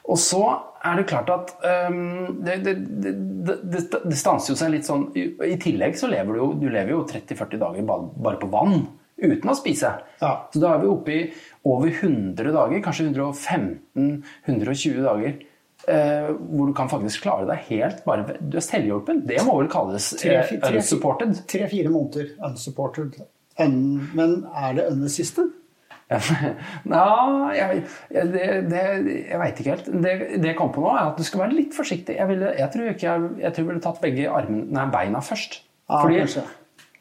[0.07, 0.41] Og så
[0.85, 1.53] er det klart at
[1.89, 3.55] um, det, det, det,
[4.03, 7.01] det, stanser jo seg litt sånn I tillegg så lever du jo, du lever jo
[7.09, 8.85] 30-40 dager bare på vann.
[9.15, 9.93] Uten å spise.
[10.19, 10.31] Ja.
[10.51, 11.19] Så da er vi oppe i
[11.65, 15.37] over 100 dager, kanskje 115-120 dager,
[15.87, 19.23] eh, hvor du kan faktisk klare deg helt bare Du er selvhjulpen.
[19.29, 21.45] Det må vel kalles eh, unsupported.
[21.47, 23.21] Tre-fire måneder unsupported.
[23.63, 23.77] Un,
[24.17, 25.53] men er det unassisted?
[26.91, 27.79] Nei, jeg,
[28.13, 28.81] det, det,
[29.25, 29.87] jeg veit ikke helt.
[29.89, 32.17] Det, det jeg kom på nå, er at du skal være litt forsiktig.
[32.19, 35.23] Jeg, ville, jeg tror ikke jeg, jeg tror jeg ville tatt begge armene, nei, beina
[35.25, 35.59] først.
[35.89, 36.45] Ja, Fordi kanskje.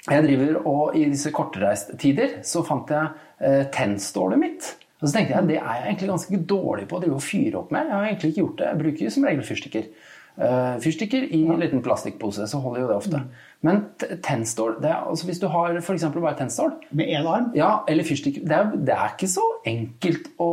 [0.08, 3.12] jeg driver og i disse kortreisttider så fant jeg
[3.44, 4.72] eh, tennstålet mitt.
[5.00, 7.60] Og så tenkte jeg det er jeg egentlig ganske dårlig på å drive og fyre
[7.60, 7.90] opp med.
[7.90, 8.68] Jeg har egentlig ikke gjort det.
[8.70, 9.88] Jeg bruker som regel fyrstikker.
[10.34, 13.20] Eh, fyrstikker i en liten plastikkpose, så holder jo det ofte.
[13.62, 13.84] Men
[14.24, 16.04] tennstål det er, altså Hvis du har f.eks.
[16.16, 17.52] bare tennstål, Med én arm?
[17.54, 18.42] ja, eller fyrstikker.
[18.42, 20.48] det er, det er ikke så enkelt å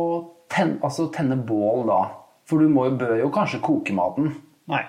[0.48, 2.00] tenne, altså tenne bål da.
[2.46, 4.30] For du må, bør jo kanskje koke maten.
[4.70, 4.84] Nei.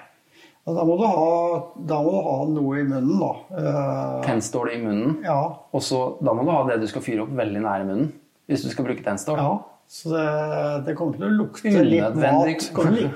[0.65, 3.31] Da må, du ha, da må du ha noe i munnen, da.
[3.59, 5.17] Eh, Tennstål i munnen.
[5.25, 5.39] ja.
[5.73, 8.11] Og så, da må du ha det du skal fyre opp veldig nære munnen.
[8.47, 9.41] Hvis du skal bruke tennstål.
[9.41, 9.53] ja.
[9.93, 10.21] Så det,
[10.87, 12.63] det kommer til å lukte litt mat.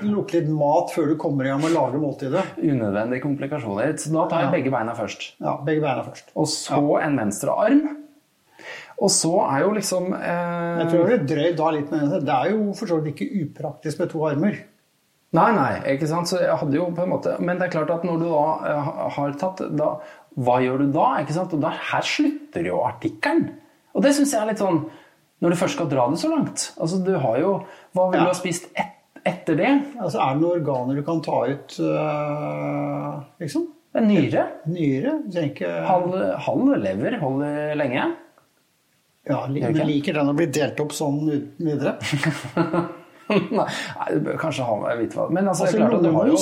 [0.06, 2.44] lukte litt mat før du kommer i gang med å lage måltidet.
[2.62, 3.96] Unødvendige komplikasjoner.
[3.98, 4.52] Så da tar jeg Ja.
[4.54, 5.24] begge beina først.
[5.42, 6.30] Ja, begge beina først.
[6.38, 7.80] Og så en venstre arm.
[8.98, 12.20] Og så er jo liksom eh, Jeg tror det er drøyt da litt med det.
[12.26, 14.60] Det er jo for så vidt ikke upraktisk med to armer.
[15.34, 16.30] Nei, nei, ikke sant.
[16.30, 18.46] Så jeg hadde jo på en måte Men det er klart at når du da
[18.70, 18.88] eh,
[19.18, 19.90] har tatt da,
[20.38, 21.08] Hva gjør du da?
[21.24, 21.52] ikke sant?
[21.58, 23.48] Og da, her slutter jo artikkelen.
[23.94, 24.84] Og det syns jeg er litt sånn
[25.40, 26.72] Når du først skal dra det så langt.
[26.82, 27.52] Altså, du har jo
[27.94, 28.24] Hva vil Ja.
[28.24, 29.70] du ha spist et, etter det?
[30.00, 33.66] Altså, er det noen organer du kan ta ut, øh, liksom?
[33.94, 34.42] En nyre?
[34.66, 35.12] Nyre?
[35.32, 35.84] tenker jeg.
[35.88, 36.14] Halv,
[36.46, 38.04] halv lever holder lenge.
[39.28, 41.96] Ja, men liker den å bli delt opp sånn uten videre?
[43.28, 43.66] Nei,
[44.14, 45.26] du bør kanskje ha jeg vet hva.
[45.36, 46.36] Men altså, Altså, det klart du har jo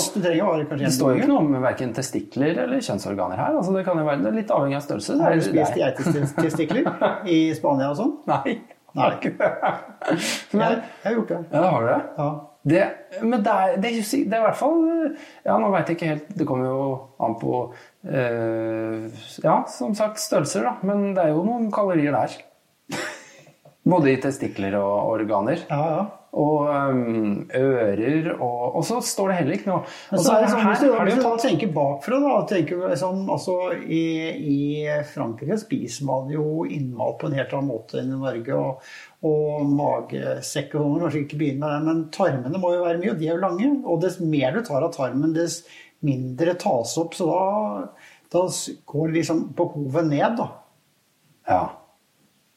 [0.71, 3.57] kanskje Det står jo ikke noe om verken testikler eller kjønnsorganer her.
[3.59, 5.17] Altså, det kan jo være litt avhengig av størrelse.
[5.23, 8.15] Har du spist er- geitestikler i Spania og sånn?
[8.31, 8.61] Nei.
[8.97, 9.13] Nei.
[10.57, 10.63] Men.
[10.63, 11.41] Jeg, jeg har gjort det.
[11.53, 12.03] ja, har du det?
[12.19, 12.29] Ja.
[12.67, 12.81] Det,
[13.23, 14.81] men det er, det, er, det er i hvert fall
[15.47, 16.87] Ja, nå veit jeg ikke helt Det kommer jo
[17.23, 17.61] an på
[18.11, 19.05] eh,
[19.45, 20.73] Ja, som sagt, størrelser, da.
[20.83, 22.35] Men det er jo noen kalorier der.
[23.93, 25.63] Både i testikler og organer.
[25.71, 26.01] Ja, ja.
[26.37, 30.43] Og um, ører og Og så står det heller ikke noe Men Og så er
[30.43, 34.03] det sånn, her hvis du, du da tenker bakfra, da tenker vi sånn, altså, i,
[34.37, 34.59] I
[35.15, 38.61] Frankrike spiser man jo innmat på en helt annen måte enn i Norge.
[38.61, 38.93] Og,
[39.27, 43.15] og magesekk og sånn, kanskje ikke begynne med det, men tarmene må jo være mye,
[43.15, 43.73] og de er jo lange.
[43.87, 45.63] Og dess mer du tar av tarmen, dess
[46.05, 47.17] mindre tas opp.
[47.17, 47.89] Så da,
[48.35, 48.45] da
[48.93, 50.51] går liksom behovet ned, da.
[51.49, 51.65] Ja.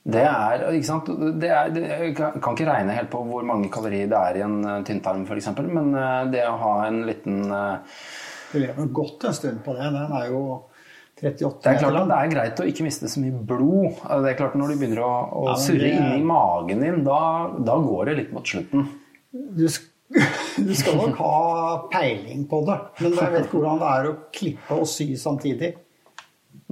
[0.10, 1.10] Det er, ikke sant?
[1.42, 4.46] Det er, det, jeg kan ikke regne helt på hvor mange kalorier det er i
[4.46, 8.00] en eh, tynntarm f.eks., men eh, det å ha en liten eh,
[8.54, 9.92] Du lever godt en stund på det.
[9.94, 10.42] Den er jo
[11.20, 14.00] 38 Det er klart at det er greit å ikke miste så mye blod.
[14.00, 16.00] Det er klart Når du begynner å, å Ja, surre er...
[16.00, 17.22] inni magen din, da,
[17.70, 18.88] da går det litt mot slutten.
[19.30, 19.66] Du,
[20.70, 21.34] du skal nok ha
[21.92, 25.76] peiling på det, men jeg vet ikke hvordan det er å klippe og sy samtidig.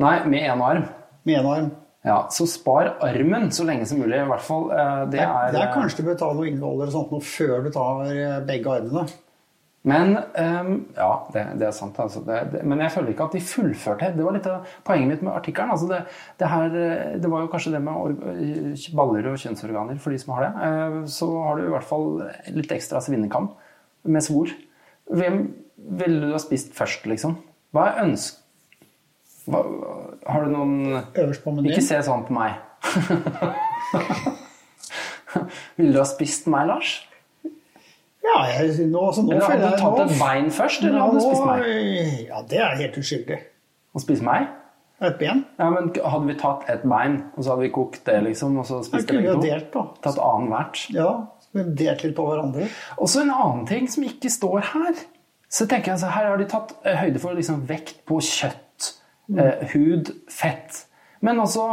[0.01, 0.87] Nei, med én arm.
[1.27, 1.75] Med en arm.
[2.07, 4.17] Ja, Så spar armen så lenge som mulig.
[4.23, 4.69] i hvert fall.
[4.71, 7.63] Eh, Det er, det er kanskje du bør ta noe innvoller og sånt noe før
[7.67, 9.07] du tar eh, begge armene.
[9.87, 11.95] Men um, Ja, det, det er sant.
[12.03, 12.19] Altså.
[12.27, 14.09] Det, det, men jeg føler ikke at de fullførte.
[14.17, 15.71] Det var litt av poenget mitt med artikkelen.
[15.71, 15.99] Altså det,
[16.41, 20.33] det, her, eh, det var jo kanskje det med baller og kjønnsorganer for de som
[20.35, 20.51] har det.
[20.67, 22.09] Eh, Så har du i hvert fall
[22.57, 23.51] litt ekstra svinnekam
[24.07, 24.51] med svor.
[25.07, 25.39] Hvem
[26.01, 27.37] ville du ha spist først, liksom?
[27.75, 28.41] Hva er ønsk...
[29.47, 29.61] Hva,
[30.27, 31.71] har du noen Øverst på menyen.
[31.73, 32.51] Ikke se sånn på meg.
[35.77, 36.93] Ville du ha spist meg, Lars?
[38.27, 41.19] Ja, jeg, nå, altså, nå Eller hadde du tatt et bein først, eller nå, hadde
[41.19, 41.59] du spist meg?
[42.27, 43.37] Ja, det er helt uskyldig.
[43.95, 44.49] Å spise meg?
[44.97, 45.43] Et ben.
[45.59, 48.65] Ja, men Hadde vi tatt et bein, og så hadde vi kokt det, liksom, og
[48.67, 49.43] så spist det begge to?
[49.45, 49.83] delt, da.
[50.03, 50.81] Tatt annethvert.
[50.95, 51.11] Ja,
[51.53, 52.67] delt litt på hverandre.
[52.97, 55.03] Og så en annen ting som ikke står her.
[55.47, 58.65] Så tenker jeg så Her har de tatt eh, høyde for liksom, vekt på kjøtt,
[59.35, 60.83] eh, hud, fett.
[61.25, 61.67] Men altså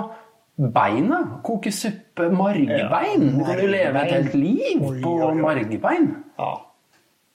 [0.56, 1.40] beina.
[1.46, 3.26] Koke suppe, margbein.
[3.38, 6.12] Du kan du leve et helt liv på margbein.
[6.38, 6.52] Ja.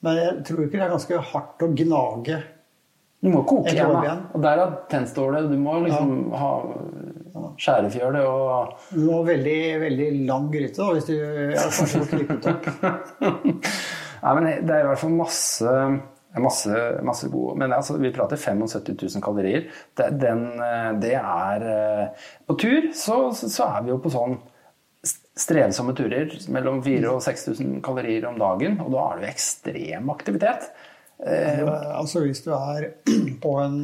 [0.06, 2.40] Men jeg tror ikke det er ganske hardt å gnage.
[3.20, 4.16] Du må koke igjen, da.
[4.32, 5.50] Og der er tennstålet.
[5.52, 6.52] Du må liksom ha
[7.60, 12.08] skjærefjøle og Du må ha veldig, veldig lang gryte, da, hvis du ja, kanskje må
[12.14, 12.70] klippe opp.
[14.20, 15.76] Nei, men det er i hvert fall masse
[16.38, 19.64] Masse, masse gode Men altså, vi prater 75 000 kalorier.
[19.98, 24.38] Det, den, eh, det er eh, På tur så, så er vi jo på sånn
[25.40, 28.78] strevsomme turer mellom 4000 og 6000 kalorier om dagen.
[28.84, 30.70] Og da er det jo ekstrem aktivitet.
[31.26, 32.92] Eh, Altså Hvis du er
[33.44, 33.80] på en,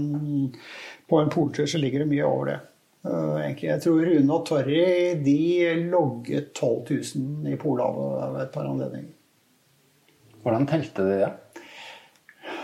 [1.10, 2.62] på en poltur, så ligger det mye over det.
[3.06, 4.86] Jeg tror Rune og Torry
[5.22, 5.42] de
[5.92, 9.12] logget 12 000 i Polhavet ved et par anledninger.
[10.42, 11.34] Hvordan telte de det?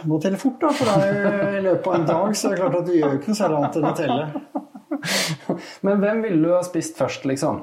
[0.10, 2.62] Må telle fort, da, for det er i løpet av en dag så er det
[2.64, 4.26] klart at du gjør ikke noe særlig annet enn å telle.
[5.88, 7.62] Men hvem ville du ha spist først, liksom?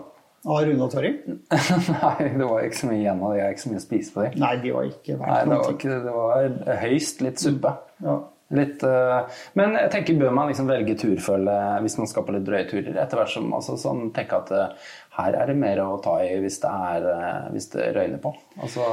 [0.48, 1.12] Av Rune og Torry?
[1.98, 3.38] Nei, det var ikke så mye igjen av det.
[3.40, 4.40] Jeg er ikke så mye å spise på dem.
[4.44, 5.60] Nei, de var ikke Nei, verdt det noe.
[5.60, 7.74] var, ikke, det var høyst litt suppe.
[8.06, 8.18] Ja.
[8.56, 12.46] Litt, uh, men jeg tenker, bør man liksom velge turfølge hvis man skal på litt
[12.46, 12.94] drøye turer?
[13.02, 16.28] Etter hvert som altså, sånn, tenke at eh, her er det mer å ta i
[16.38, 18.30] hvis det, er, eh, hvis det røyner på.
[18.62, 18.84] Altså,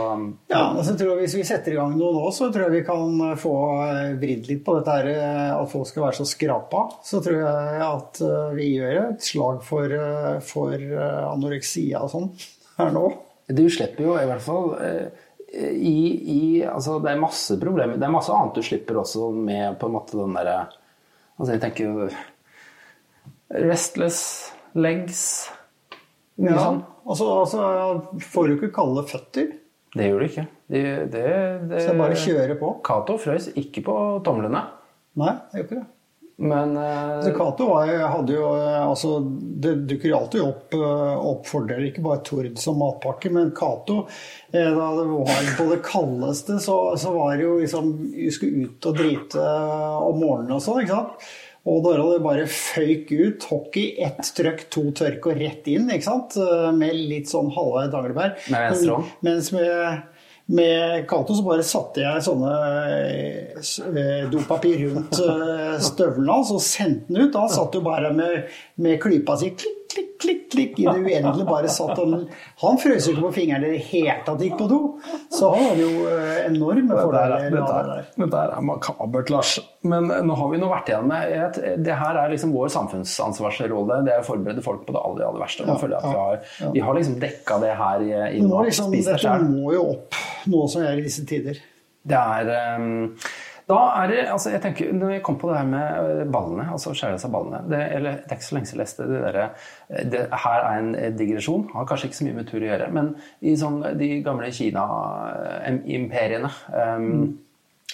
[0.50, 3.20] Ja, altså, jeg Hvis vi setter i gang noe nå, så tror jeg vi kan
[3.38, 3.54] få
[3.86, 6.82] eh, vridd litt på dette her, eh, at folk skal være så skrapa.
[7.06, 12.10] Så tror jeg at eh, vi gjør et slag for, eh, for eh, anoreksia og
[12.16, 12.32] sånn
[12.80, 13.06] her nå.
[13.46, 15.22] Du slipper jo i hvert fall eh,
[15.56, 15.98] i,
[16.34, 18.00] i Altså, det er masse problemer.
[18.02, 20.64] Det er masse annet du slipper også med på en måte den derre
[21.36, 22.10] Altså, jeg tenker jo
[23.54, 24.20] Restless
[24.74, 25.22] legs
[26.42, 26.82] Ja, sånn.
[27.08, 29.54] altså, altså, får du ikke kalde føtter,
[29.96, 30.48] Det gjør du ikke.
[30.68, 31.28] Det, det,
[31.72, 32.74] det, så bare kjøre på.
[32.84, 34.66] Cato frøs ikke på tomlene.
[35.16, 35.86] Nei, det gjør ikke det.
[36.38, 36.74] Men
[37.38, 42.04] Cato var hadde jo eh, altså, Det dukker jo alltid opp, eh, opp fordeler, ikke
[42.04, 44.02] bare Tord som matpakke, men Cato
[44.52, 48.68] eh, Da det var på det kaldeste, så, så var det jo liksom Vi skulle
[48.68, 49.48] ut og drite
[49.96, 51.30] om morgenen og sånn, ikke sant.
[51.66, 53.46] Og hadde det bare føyk ut.
[53.50, 56.36] Hockey, ett trøkk, to tørk og rett inn, ikke sant.
[56.38, 58.36] Eh, Med litt sånn halvveis danglebær.
[58.54, 59.16] Med venstre hånd?
[59.26, 60.04] Mens med,
[60.60, 62.52] med Cato så bare satte jeg sånne
[63.58, 67.34] eh, dopapir rundt eh, støvlene hans og sendte den ut.
[67.34, 68.46] Da satt du bare med,
[68.86, 71.46] med klypa si klikk, klikk, klikk, klikk i det uendelige.
[71.48, 72.16] Bare satt og
[72.64, 74.80] Han frøs jo ikke på fingrene i det hele tatt gikk på do.
[75.32, 78.10] Så han hadde jo eh, enorme Dette fordeler er, dette, det er, der.
[78.26, 79.54] dette er makabert, Lars.
[79.86, 82.74] Men eh, nå har vi nå vært igjen med Jeg- Det her er liksom vår
[82.76, 84.02] samfunnsansvarsrolle.
[84.06, 85.66] Det er å forberede folk på det aller, aller verste.
[85.68, 88.44] Ja, føler jeg at vi ja, har, vi har liksom dekka det her i, i
[88.44, 90.20] nå liksom, dette må jo opp,
[90.52, 91.62] nå som er i disse tider.
[92.06, 93.16] Det er ehm,
[93.70, 96.68] Da er det altså jeg tenker, Når jeg kom på det her med øh, ballene,
[96.72, 99.22] altså skjære seg ballene det, eller, det er ikke så lenge siden jeg leste det
[99.24, 99.48] derre
[100.44, 103.10] Her er en eh, digresjon, har kanskje ikke så mye med tur å gjøre, men
[103.42, 106.52] i sånn, de gamle Kina-imperiene
[106.82, 107.26] ehm,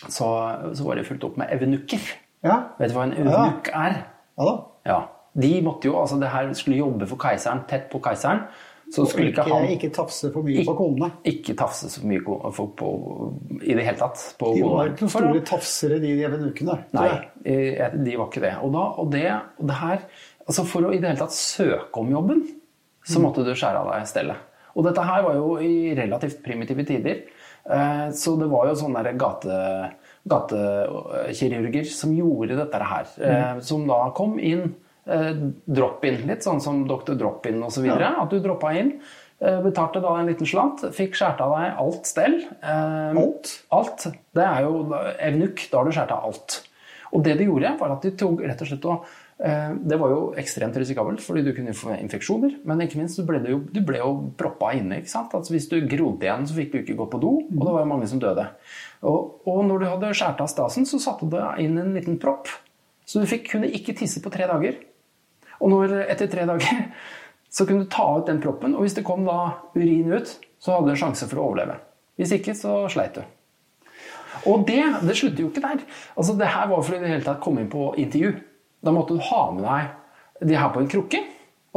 [0.01, 0.27] så,
[0.75, 2.03] så var de fulgt opp med evenukker.
[2.43, 3.99] Ja, Vet du hva en evenukk er?
[4.39, 4.55] ja da.
[4.87, 4.99] Ja.
[5.31, 8.43] De måtte jo, altså det her skulle jobbe for keiseren, tett på keiseren.
[8.91, 11.11] Så skulle ikke Ikke, han ikke tafse for mye på konene.
[11.23, 12.89] ikke tafse så mye på, på, på,
[13.63, 14.35] i det hele tatt.
[14.37, 16.75] På De var ikke noen store tafsere, de evenukene.
[16.91, 18.53] tror Nei, eh, de var ikke det.
[18.61, 19.25] Og, da, og, det,
[19.59, 20.01] og det her
[20.47, 22.41] altså For å i det hele tatt søke om jobben,
[23.07, 23.23] så Mm.
[23.25, 24.35] måtte du skjære av deg stellet.
[24.75, 27.23] Og dette her var jo i relativt primitive tider.
[27.69, 29.93] Eh, Så det var jo sånne gate,
[30.27, 33.05] gatekirurger som gjorde dette her.
[33.21, 33.61] eh, Mm.
[33.63, 37.15] Som da kom inn, drop-in, litt sånn som Dr.
[37.19, 37.85] Drop-in osv.
[37.89, 38.13] Ja.
[38.23, 38.99] At du droppa inn.
[39.41, 42.35] eh, Betalte da en liten slant, fikk skåret av deg alt stell.
[42.61, 43.55] eh, Alt?
[43.71, 44.07] Alt.
[44.33, 44.83] Det er jo
[45.19, 45.67] evnuk.
[45.71, 46.61] Da har du skåret av alt.
[47.11, 49.05] Og det de gjorde, var at de tok rett og slett og
[49.43, 52.59] eh, Det var jo ekstremt risikabelt, fordi du kunne få infeksjoner.
[52.63, 55.01] Men ikke minst så ble du jo, du ble jo proppa inne.
[55.01, 55.33] ikke sant?
[55.33, 57.33] Altså Hvis du grodde igjen, så fikk du ikke gå på do.
[57.49, 58.45] Og det var jo mange som døde.
[59.03, 62.47] Og, og når du hadde skåret av stasen, så satte du inn en liten propp.
[63.03, 64.77] Så du fikk, kunne ikke tisse på tre dager.
[65.61, 66.85] Og når, etter tre dager
[67.55, 69.39] så kunne du ta ut den proppen, og hvis det kom da
[69.75, 71.77] urin ut, så hadde du en sjanse for å overleve.
[72.19, 73.23] Hvis ikke, så sleit du.
[74.49, 75.81] Og det, det slutter jo ikke der.
[76.15, 78.31] Altså, det her var for i det hele tatt kom inn på intervju.
[78.81, 81.19] Da måtte du ha med deg de her på en krukke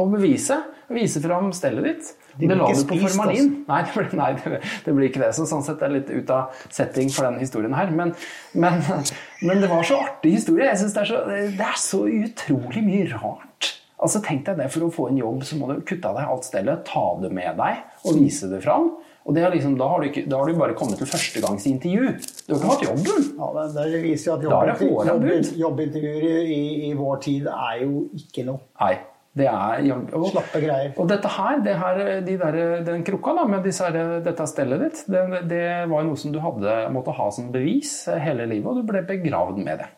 [0.01, 0.57] og bevise.
[0.89, 2.09] Vise fram stellet ditt.
[2.37, 3.11] De det la du på formalin.
[3.15, 3.51] formalin.
[3.67, 5.29] Nei, det blir- nei det, det blir ikke det.
[5.37, 7.93] Så sånn sett er det litt ut av setting for den historien her.
[7.93, 8.13] Men,
[8.53, 8.81] men,
[9.47, 10.69] men det var så artig historie.
[10.71, 11.23] Jeg synes det, er så,
[11.59, 13.74] det er så utrolig mye rart.
[13.95, 16.31] Altså Tenk deg det, for å få en jobb så må du kutte av deg
[16.33, 18.91] alt stellet, ta det med deg og vise det fram.
[19.25, 22.11] Og det er liksom, da, har du ikke, da har du bare kommet til førstegangsintervju.
[22.45, 23.25] Du har ikke hatt jobben.
[23.39, 27.79] Ja, det, det viser jo at jobbintervjuer er jobb, jobbintervjuer i, i vår tid er
[27.81, 28.61] jo ikke noe.
[28.83, 28.93] Nei.
[29.35, 29.81] Det er
[30.15, 30.93] og, Slappe greier.
[31.01, 33.89] Og dette her, det her de der, den krukka da, med disse
[34.23, 38.47] dette stellet ditt, det, det var noe som du hadde, måtte ha som bevis hele
[38.47, 39.89] livet, og du ble begravd med det.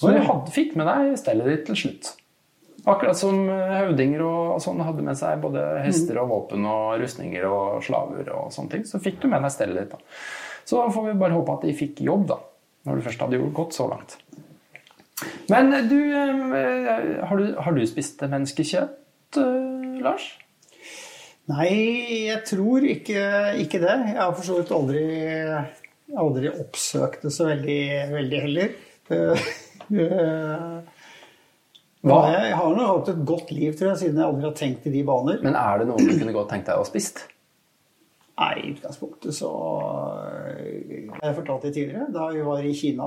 [0.00, 2.10] Så du hadde, fikk med deg stellet ditt til slutt.
[2.82, 7.84] Akkurat som høvdinger og sånn hadde med seg både hester og våpen og rustninger og
[7.86, 9.92] slaver og sånne ting, så fikk du med deg stellet ditt.
[9.92, 10.00] da.
[10.66, 12.40] Så da får vi bare håpe at de fikk jobb, da.
[12.86, 14.16] Når du først hadde gjort gått så langt.
[15.52, 20.32] Men du, eh, har du, har du spist menneskekjøtt, eh, Lars?
[21.50, 21.70] Nei,
[22.28, 23.22] jeg tror ikke,
[23.62, 23.94] ikke det.
[24.10, 25.04] Jeg har for så vidt aldri,
[26.18, 27.82] aldri oppsøkt det så veldig,
[28.14, 28.74] veldig heller.
[32.02, 32.22] Eh, eh, Hva?
[32.32, 34.94] Jeg har nå hatt et godt liv, tror jeg, siden jeg aldri har tenkt i
[34.94, 35.38] de baner.
[35.44, 37.24] Men er det noe du kunne godt tenkt deg å ha spist?
[38.42, 39.50] Nei, i utgangspunktet så
[40.56, 42.10] Jeg har fortalt det tidligere.
[42.10, 43.06] Da vi var i Kina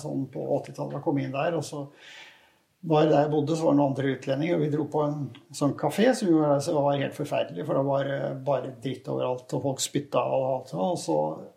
[0.00, 1.86] sånn på 80-tallet og kom inn der, og så
[2.86, 5.22] var der jeg bodde, så var det noen andre utlendinger, og vi dro på en
[5.58, 9.82] sånn kafé som var, helt forferdelig, for det var eh, bare dritt overalt, og folk
[9.82, 10.84] spytta og alt sånt.
[10.84, 11.16] Og så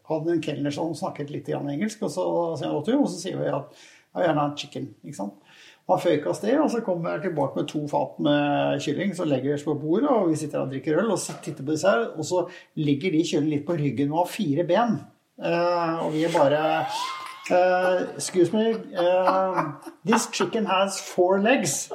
[0.09, 3.75] hadde en kelner som snakket litt engelsk, og så og så sier vi at
[4.09, 4.87] jeg vil gjerne en chicken.
[5.05, 5.48] ikke sant?
[5.89, 9.29] Han føyk av sted, og så kommer jeg tilbake med to fat med kylling som
[9.29, 12.11] legger oss på bordet, og vi sitter og drikker øl og titter på disse her,
[12.13, 12.43] og så
[12.77, 14.99] ligger de kyllingene litt på ryggen og har fire ben.
[15.39, 19.71] Uh, og vi er bare uh, Excuse me, uh,
[20.05, 21.87] this chicken has four legs.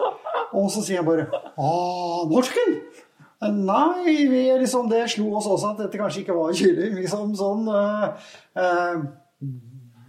[0.55, 1.29] Og så sier jeg bare
[1.59, 2.79] Ah, norsken!
[3.45, 6.95] Nei, vi liksom, det slo oss også at dette kanskje ikke var kylling.
[7.03, 7.69] liksom sånn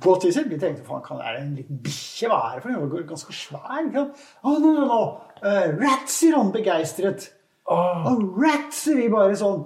[0.06, 0.50] eh, eh, What?
[0.52, 2.30] Vi tenkte faen, kan, er det en liten bikkje?
[2.32, 2.82] Hva er det for noe?
[2.82, 3.80] Den var Ganske svær.
[3.86, 4.28] ikke sant?
[4.42, 5.00] Å, no, no, no.
[5.42, 7.30] Uh, rat, sier han begeistret.
[7.72, 9.66] Og rat, sier vi bare sånn.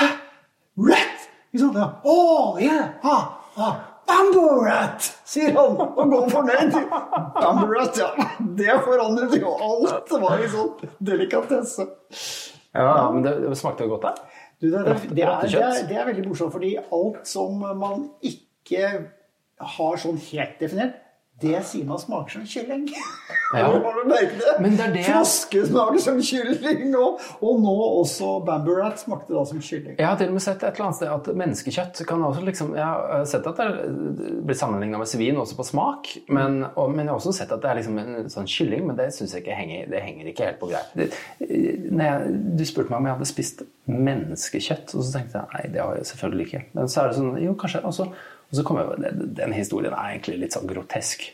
[0.00, 0.08] Hæ?
[0.88, 1.28] Rat?
[1.52, 1.76] Ikke sant?
[1.82, 1.90] Ja.
[2.04, 2.96] Oh, yeah.
[3.04, 3.76] Ah, ah.
[4.06, 6.76] Bamboo rat, sier han, og går fornøyd.
[7.34, 8.10] Bamborat, ja.
[8.58, 10.06] Det forandret jo alt.
[10.06, 11.86] Det var en sånn delikatesse.
[12.76, 14.42] Ja, men det, det smakte jo godt, da.
[14.60, 18.06] Du, det, det, det, er, det, er, det er veldig morsomt, fordi alt som man
[18.24, 18.92] ikke
[19.60, 21.02] har sånn helt definert,
[21.36, 22.86] det sier man smaker som kylling.
[23.52, 23.66] Ja.
[23.68, 24.52] Har du merket det?
[24.64, 29.34] Men det er det- Froske smaker som kylling, og, og nå også bamboo rat smakte
[29.36, 29.98] da som kylling.
[30.00, 32.72] Jeg har til og med sett et eller annet sted at menneskekjøtt kan også liksom
[32.78, 37.04] Jeg har sett at det blir sammenligna med svin også på smak, men, og, men
[37.04, 39.44] jeg har også sett at det er liksom en sånn kylling, men det syns jeg
[39.44, 40.96] ikke henger, det henger ikke helt på greip.
[41.36, 46.00] Du spurte meg om jeg hadde spist menneskekjøtt, og så tenkte jeg nei, det har
[46.00, 46.62] jeg selvfølgelig ikke.
[46.80, 47.84] Men så er det sånn Jo, kanskje.
[47.86, 48.08] Og så,
[48.50, 51.26] og så kommer jo den, historien er egentlig litt sånn grotesk.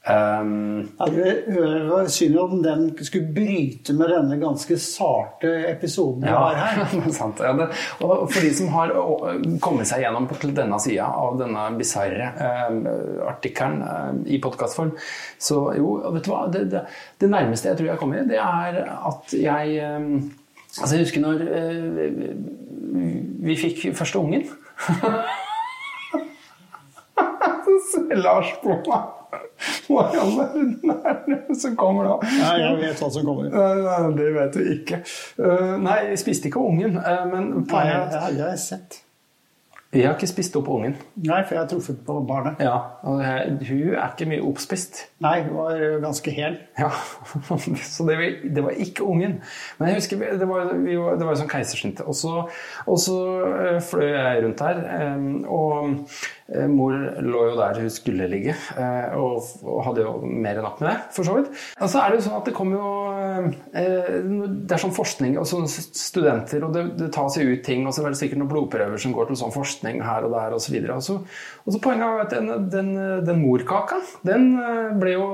[0.00, 1.44] Um, Ja, det
[1.84, 6.80] var synd om den skulle bryte med denne ganske sarte episoden vi har her.
[6.94, 7.42] det er sant.
[7.44, 7.68] Ja, det,
[8.00, 8.94] og for de som har
[9.60, 12.80] kommet seg gjennom til denne sida av denne bisarre eh,
[13.28, 14.94] artikkelen eh, i podkastform,
[15.36, 16.86] så jo, vet du hva det, det,
[17.20, 20.12] det nærmeste jeg tror jeg kommer, det er at jeg eh,
[20.70, 22.34] Altså, jeg husker når eh,
[23.42, 24.44] vi fikk første ungen.
[28.24, 29.00] Lars Blomma.
[29.86, 32.16] Hva i all verden er det som kommer da?
[32.24, 33.52] Nei, jeg vet hva som kommer.
[33.52, 35.02] Nei, det vet du ikke.
[35.38, 39.00] Uh, nei, jeg spiste ikke ungen, uh, men poenget jeg, er at jeg har sett.
[39.92, 40.96] jeg har ikke spist opp ungen.
[41.26, 42.62] Nei, for jeg har truffet på barnet.
[42.64, 45.04] Ja, og jeg, hun er ikke mye oppspist.
[45.22, 46.56] Nei, hun var ganske hel.
[46.80, 46.90] Ja,
[47.94, 49.38] Så det var, det var ikke ungen.
[49.78, 52.02] Men jeg husker det var, vi var, det var sånn keisersnitt.
[52.06, 52.46] Og så,
[52.86, 56.20] og så eh, fløy jeg rundt eh, og eh,
[56.70, 59.44] mor lå jo der hun skulle ligge, eh, og,
[59.86, 61.50] hadde jo mer enn nok med det, for så vidt.
[61.78, 62.90] Og så er det jo sånn at det kommer jo
[63.76, 64.08] eh,
[64.66, 67.94] Det er sånn forskning og sånn studenter, og det, det tas jo ut ting, og
[67.94, 70.62] så er det sikkert noen blodprøver som går til sånn forskning her og der, og
[70.62, 71.18] så.
[71.20, 72.88] Og og så poenget er at den, den,
[73.26, 75.26] den morkaka, den eh, ble jo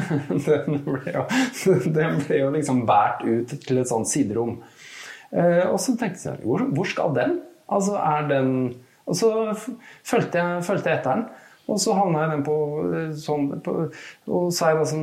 [0.48, 1.24] den ble jo,
[1.98, 4.56] den ble jo liksom båret ut til et sånt siderom.
[5.30, 7.38] Eh, og så tenkte jeg hvor, hvor skal den?
[7.70, 8.50] Altså er den
[9.06, 11.26] Og så fulgte jeg, fulgte jeg etter den.
[11.66, 12.56] Og så havna jeg den på
[12.94, 13.72] eh, sånn på,
[14.30, 15.00] Og så er det som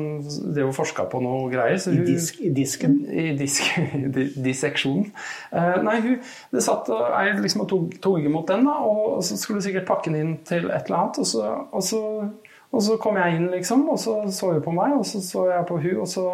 [0.56, 1.76] drev og forska på noe greier.
[1.84, 2.94] Så I, disk, I disken.
[3.12, 3.68] i disk,
[4.16, 5.10] di- disseksjonen.
[5.52, 6.22] Eh, nei, hun
[6.56, 9.90] det satt og jeg liksom tok, tok imot den, da, og så skulle du sikkert
[9.92, 11.20] pakke den inn til et eller annet.
[11.20, 12.02] Og så, og så,
[12.72, 15.50] og så kom jeg inn, liksom, og så så hun på meg, og så så
[15.52, 16.30] jeg på hun, og så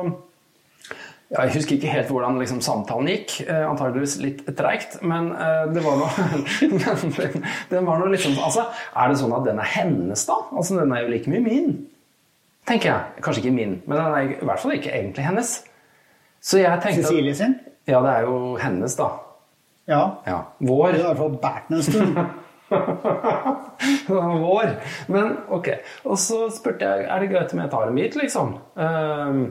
[1.30, 3.36] ja, Jeg husker ikke helt hvordan liksom, samtalen gikk.
[3.46, 6.28] Eh, antageligvis litt treigt, men eh, det var noe
[6.74, 8.66] men den, den var noe liksom Altså,
[8.98, 10.40] er det sånn at den er hennes, da?
[10.50, 11.72] Altså, den er jo like mye min.
[12.70, 13.24] Tenker jeg.
[13.26, 15.56] Kanskje ikke min, men den er i hvert fall ikke egentlig hennes.
[16.42, 17.58] Så jeg tenkte Cecilie sin.
[17.90, 19.10] Ja, det er jo hennes, da.
[19.90, 20.04] Ja.
[20.26, 20.44] Ja.
[20.62, 22.18] Det er i hvert fall båret en stund.
[24.10, 24.76] Vår.
[25.10, 25.70] Men ok.
[26.06, 28.54] Og så spurte jeg er det greit om jeg tar en bit, liksom.
[28.78, 29.42] Ehm,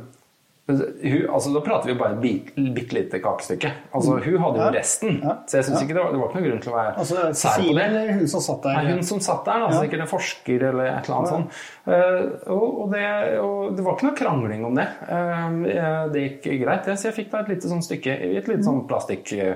[0.69, 3.71] hun, altså, da prater vi bare et bit- bitte lite kakestykke.
[3.95, 4.71] Altså, hun hadde jo Ja.
[4.79, 5.37] resten, Ja.
[5.47, 7.15] så jeg synes ikke det var, det var ikke noen grunn til å være Altså
[7.35, 7.85] sær på det.
[7.85, 8.73] eller hun som satt der?
[8.83, 9.81] Nei, hun som satt der, da, Ja.
[9.81, 11.51] sikkert en forsker eller et eller annet sånt.
[11.89, 14.89] Uh, og, og, det, og det var ikke noe krangling om det.
[15.09, 16.99] Uh, det gikk greit, det.
[16.99, 19.55] Så jeg fikk da et lite sånn stykke i et lite sånn plastikk eh,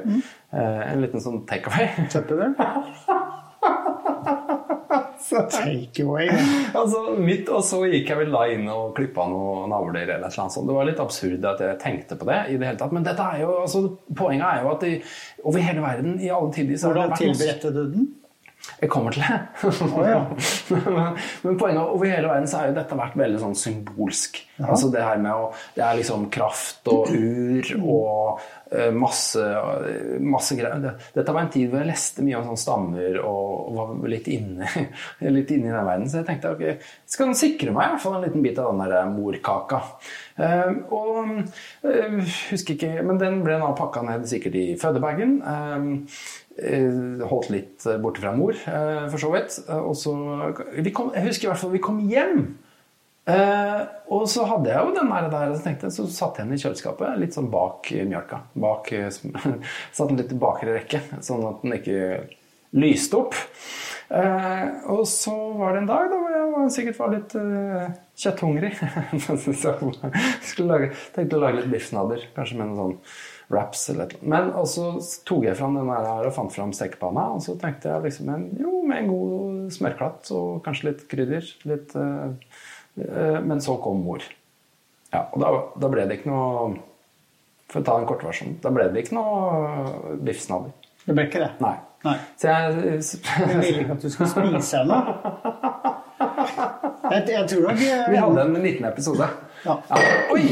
[0.92, 1.88] En liten sånn takeaway.
[2.08, 2.54] Søppel?
[5.52, 6.30] Takeaway.
[6.80, 10.28] altså, midt, og så gikk jeg vel da inn og klippa noen navler eller et
[10.28, 10.68] eller annet sånt.
[10.70, 12.96] Det var litt absurd at jeg tenkte på det i det hele tatt.
[12.96, 13.84] Men dette er jo, altså,
[14.18, 14.96] poenget er jo at i,
[15.44, 18.10] over hele verden, i alle tider, så har det Hvordan vært tilberedte du den?
[18.82, 19.36] Jeg kommer til det.
[20.10, 20.22] ja.
[20.96, 24.40] men, men poenget er, over hele verden så har jo dette vært veldig sånn symbolsk.
[24.62, 28.42] Altså det her med å Det er liksom kraft og ur og
[28.74, 29.44] eh, masse,
[30.22, 30.98] masse greier.
[31.14, 34.30] Dette var en tid hvor jeg leste mye om sånne stammer og, og var litt
[34.34, 34.68] inne,
[35.38, 36.10] litt inne i den verden.
[36.10, 38.72] Så jeg tenkte ok, skal den sikre meg i hvert fall en liten bit av
[38.72, 39.82] den der morkaka.
[40.40, 41.28] Eh, og
[41.84, 42.18] eh,
[42.48, 45.38] husker ikke Men den ble da pakka ned sikkert i fødebagen.
[45.44, 45.86] Eh,
[46.72, 49.60] eh, holdt litt borte fra mor, eh, for så vidt.
[49.68, 50.16] Eh, Og så,
[50.92, 52.46] kom, jeg husker i hvert fall vi kom hjem.
[53.22, 56.56] Uh, og så hadde jeg jo den der, der så tenkte så satte jeg den
[56.56, 58.40] i kjøleskapet, litt sånn bak eh, mjølka.
[58.58, 59.06] Bak, eh,
[59.94, 62.00] satt den litt i bakre rekke, sånn at den ikke
[62.82, 63.38] lyste opp.
[64.10, 67.86] Uh, og så var det en dag da jeg sikkert var litt eh,
[68.22, 68.72] kjøtthungrig.
[69.22, 72.98] så jeg lage, tenkte å lage litt biffsnadder, kanskje med noen sånn
[73.52, 74.52] wraps eller et eller annet.
[74.56, 74.86] Men så
[75.28, 78.46] tok jeg fram den her og fant fram stekepanna, og så tenkte jeg liksom en,
[78.60, 81.50] jo, med en god smørklatt og kanskje litt krydder.
[81.68, 82.32] Litt, uh,
[83.02, 84.24] uh, men så kom mor.
[85.12, 85.52] Ja, og da,
[85.82, 86.70] da ble det ikke noe
[87.68, 88.56] For å ta en kortversjon.
[88.64, 90.72] Da ble det ikke noe biffsnadder.
[91.06, 91.52] Det ble ikke det.
[91.64, 91.76] Nei.
[92.04, 92.16] Nei.
[92.36, 92.62] Så jeg
[93.00, 94.98] Jeg ville ikke at du skulle spise henne.
[97.12, 98.84] Jeg, jeg tror nok eh, Vi hadde en 19.
[98.88, 99.30] episode.
[99.62, 99.78] Ja.
[100.32, 100.42] Oi!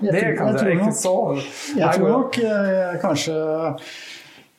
[0.00, 1.14] Det jeg kan jeg ikke så
[1.74, 3.34] Jeg tror nok eh, kanskje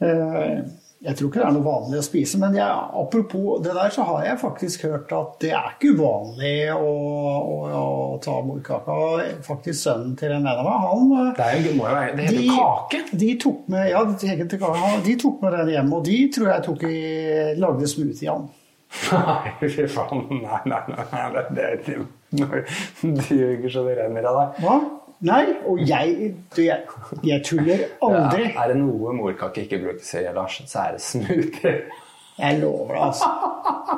[0.03, 0.57] eh,
[1.01, 4.03] Jeg tror ikke det er noe vanlig å spise, men jeg, apropos det der, så
[4.05, 6.91] har jeg faktisk hørt at det er ikke uvanlig å,
[7.39, 8.99] å, å ta morkaka.
[9.47, 12.27] Faktisk sønnen til en venn av meg, han Det, er jo, må jo være, det
[12.27, 13.01] heter de, kake.
[13.23, 14.05] De tok med, ja,
[15.07, 16.99] de tok med den hjem, og de tror jeg tok i,
[17.65, 18.45] lagde smoothie av.
[19.11, 20.25] Nei, fy faen.
[20.29, 21.05] Nei, nei, nei.
[21.11, 21.99] nei det, det,
[22.31, 22.63] det,
[23.01, 24.65] du ljuger så det renner av deg.
[24.65, 24.77] Hva?
[25.21, 26.81] Nei, og jeg, du, jeg,
[27.23, 28.47] jeg tuller aldri.
[28.47, 31.75] Ja, er det noe morkake ikke brukes i, Lars, så er det smoothie.
[32.39, 33.27] Jeg lover det, altså.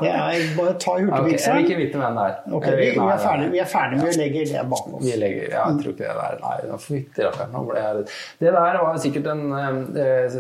[0.01, 2.33] Det er bare ta Ok, jeg vil ikke vite hvem det er.
[2.57, 5.03] Okay, vi, vi, er ferdig, vi er ferdig med å legge det bak oss.
[5.05, 7.53] Vi legger, ja, jeg tror ikke det der Nei, nå fytti rakkeren.
[7.53, 8.03] nå ble jeg-
[8.41, 10.37] Det der var sikkert en eh,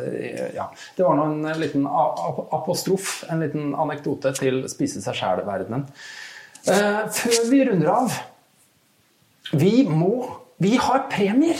[0.57, 0.67] Ja.
[0.97, 5.85] Det var nå en liten apostrof, en liten anekdote til spise seg sjæl-verdenen.
[6.67, 8.11] Eh, før vi runder av
[9.53, 10.13] Vi må
[10.63, 11.55] Vi har premier!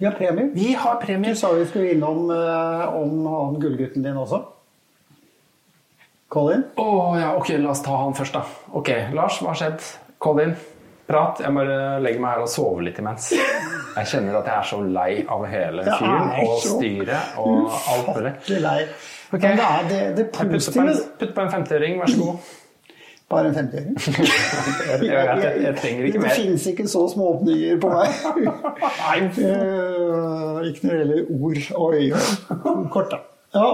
[0.00, 0.48] Vi har premier.
[0.54, 1.34] Vi har premier.
[1.34, 4.38] Du sa vi skulle innom eh, om han gullgutten din også.
[6.30, 6.60] Colin?
[6.78, 6.84] Å
[7.18, 8.44] ja, ok, la oss ta han først, da.
[8.78, 9.86] Ok, Lars, hva har skjedd?
[10.22, 10.52] Colin,
[11.10, 11.40] prat.
[11.42, 13.32] Jeg bare legger meg her og sover litt imens.
[13.34, 18.32] Jeg kjenner at jeg er så lei av hele fyren og styret og alt mulig.
[18.36, 18.78] Ufattelig lei.
[19.30, 19.42] Ok.
[19.42, 22.48] Men det er det, det positive putt på en en femtiøring, vær så god.
[23.30, 23.94] Bare en 50-øring.
[24.90, 26.28] Jeg, jeg, jeg, jeg trenger ikke mer.
[26.32, 28.08] Det finnes ikke så små åpninger på meg.
[29.04, 29.20] Nei.
[30.66, 32.88] ikke når det gjelder ord og øyne.
[32.90, 33.20] Kort, da.
[33.54, 33.70] Ja.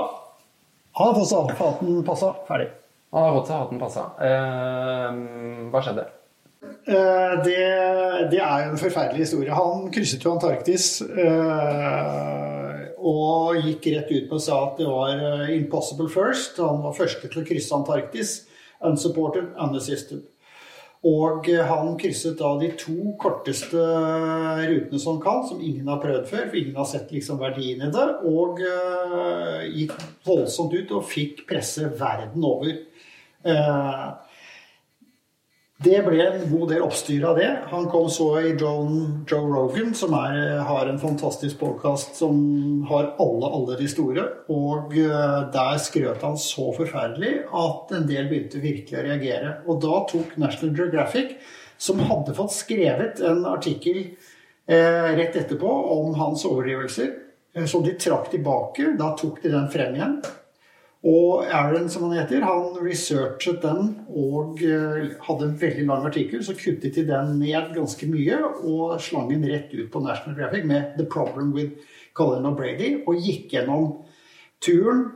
[0.96, 2.32] Han har fått seg hatten passa.
[2.48, 2.68] Ferdig.
[3.12, 4.04] Han har fått seg hatten passa.
[4.26, 5.18] Eh,
[5.72, 6.06] hva skjedde?
[6.66, 7.58] Eh, Det,
[8.32, 9.52] det er jo en forferdelig historie.
[9.54, 15.12] Han krysset jo Antarktis eh, og gikk rett ut med å si at det var
[15.14, 16.58] eh, 'impossible first'.
[16.62, 18.36] Han var første til å krysse Antarktis.
[18.84, 20.24] Unsupported, unassisted.
[21.04, 23.82] Og eh, han krysset da de to korteste
[24.66, 27.90] rutene som kan, som ingen har prøvd før, for ingen har sett liksom verdien i
[27.92, 29.92] det, og uh, gikk
[30.26, 32.80] voldsomt ut og fikk presse verden over.
[33.46, 34.06] Eh,
[35.84, 37.48] det ble en god del oppstyr av det.
[37.68, 42.38] Han kom så i John, Joe Rogan, som er, har en fantastisk podkast som
[42.88, 44.24] har alle, alle de store.
[44.52, 49.52] Og eh, der skrøt han så forferdelig at en del begynte virkelig å reagere.
[49.68, 51.36] Og da tok National Geographic,
[51.76, 57.12] som hadde fått skrevet en artikkel eh, rett etterpå om hans overdrivelser,
[57.52, 58.94] eh, som de trakk tilbake.
[58.96, 60.18] Da tok de den frem igjen.
[61.04, 66.40] Og Aaron, som han heter, han researchet den og eh, hadde en veldig lang artikkel.
[66.44, 70.64] Så kuttet de den ned ganske mye og slang den rett ut på National Graphic
[70.64, 71.76] med 'The Problem with
[72.16, 74.02] Colin O'Brady' og gikk gjennom
[74.60, 75.10] turen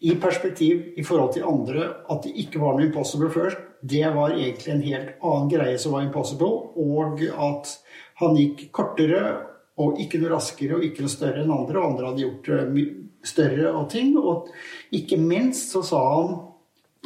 [0.00, 1.92] i perspektiv i forhold til andre.
[2.10, 3.58] At det ikke var noe impossible først.
[3.82, 6.72] det var egentlig en helt annen greie som var impossible.
[6.76, 7.78] Og at
[8.18, 9.36] han gikk kortere
[9.78, 11.78] og ikke noe raskere og ikke noe større enn andre.
[11.78, 14.16] Og andre hadde gjort eh, my- større og ting.
[14.18, 14.48] Og
[14.94, 16.34] ikke minst så sa han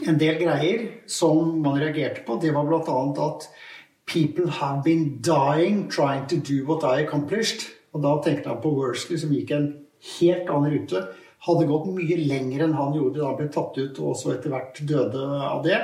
[0.08, 2.38] en del greier som man reagerte på.
[2.42, 3.28] Det var bl.a.
[3.28, 3.48] at
[4.06, 7.68] People have been dying trying to do what I accomplished.
[7.92, 9.68] Og da tenkte han på Worsley, som gikk en
[10.18, 11.04] helt annen rute.
[11.46, 14.52] Hadde gått mye lenger enn han gjorde da han ble tatt ut og så etter
[14.52, 15.78] hvert døde av det.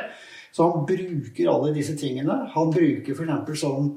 [0.55, 2.41] Så han bruker alle disse tingene.
[2.55, 3.61] Han bruker f.eks.
[3.61, 3.93] sånn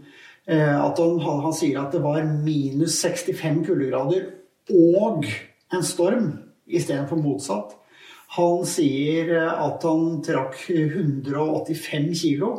[0.46, 4.28] eh, at han, han, han sier at det var minus 65 kuldegrader
[4.72, 5.26] og
[5.72, 6.28] en storm
[6.68, 7.78] istedenfor motsatt.
[8.38, 12.52] Han sier at han trakk 185 kilo,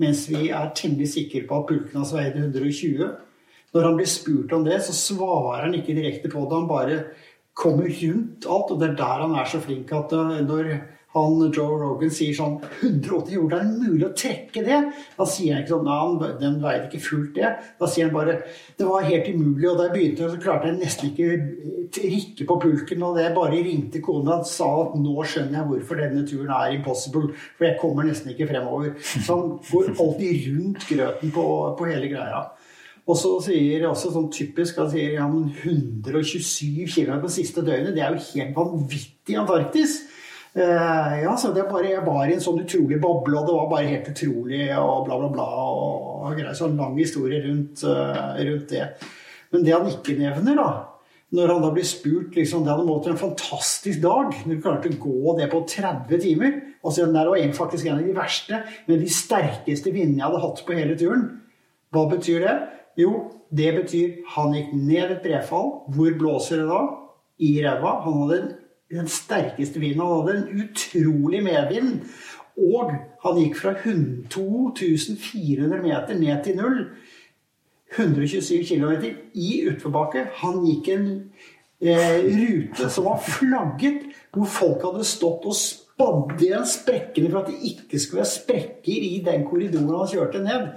[0.00, 3.10] mens vi er temmelig sikre på at pulken hans veide 120.
[3.74, 6.56] Når han blir spurt om det, så svarer han ikke direkte på det.
[6.56, 7.02] Han bare
[7.60, 10.72] kommer rundt alt, og det er der han er så flink at eh, når
[11.10, 14.78] han Joe Rogan sier sånn 180 jord, er det mulig å trekke det?
[15.16, 17.50] Da sier han ikke sånn Nei, den veide ikke fullt det.
[17.80, 18.36] Da sier han bare
[18.78, 22.58] Det var helt umulig, og da jeg begynte, så klarte jeg nesten ikke rikke på
[22.62, 26.54] pulken, og det bare ringte kona og sa at nå skjønner jeg hvorfor denne turen
[26.54, 28.94] er impossible, for jeg kommer nesten ikke fremover.
[29.02, 32.44] Så han går alltid rundt grøten på, på hele greia.
[33.10, 37.96] Og så sier også sånn typisk han sier ja, men 127 km på siste døgnet.
[37.96, 39.98] Det er jo helt vanvittig i Antarktis.
[40.54, 43.68] Eh, ja, så det bare, Jeg var i en sånn utrolig boble, og det var
[43.70, 45.48] bare helt utrolig og bla, bla, bla.
[45.70, 46.54] og, greier.
[46.54, 48.88] Så lang historie rundt, eh, rundt det.
[49.52, 50.70] Men det han ikke nevner, da
[51.30, 54.90] når han da blir spurt liksom, Det hadde måttet en fantastisk dag når du klarte
[54.90, 56.56] å gå det på 30 timer.
[56.82, 60.26] Og så der var en faktisk en av de verste, med de sterkeste vindene jeg
[60.26, 61.26] hadde hatt på hele turen.
[61.94, 62.56] Hva betyr det?
[62.98, 63.12] Jo,
[63.54, 65.70] det betyr han gikk ned et brefall.
[65.94, 66.80] Hvor blåser det da?
[67.40, 67.94] I ræva.
[68.06, 68.40] Han hadde
[68.98, 70.00] den sterkeste vinden.
[70.00, 72.00] Han hadde en utrolig medvind.
[72.60, 72.92] Og
[73.24, 76.80] han gikk fra 100 2400 meter ned til null.
[77.96, 78.92] 127 km
[79.34, 80.26] i utforbakke.
[80.42, 81.06] Han gikk en
[81.82, 87.50] eh, rute som var flagget, hvor folk hadde stått og spadde igjen sprekkene for at
[87.50, 90.68] det ikke skulle være sprekker i den korridoren han kjørte ned.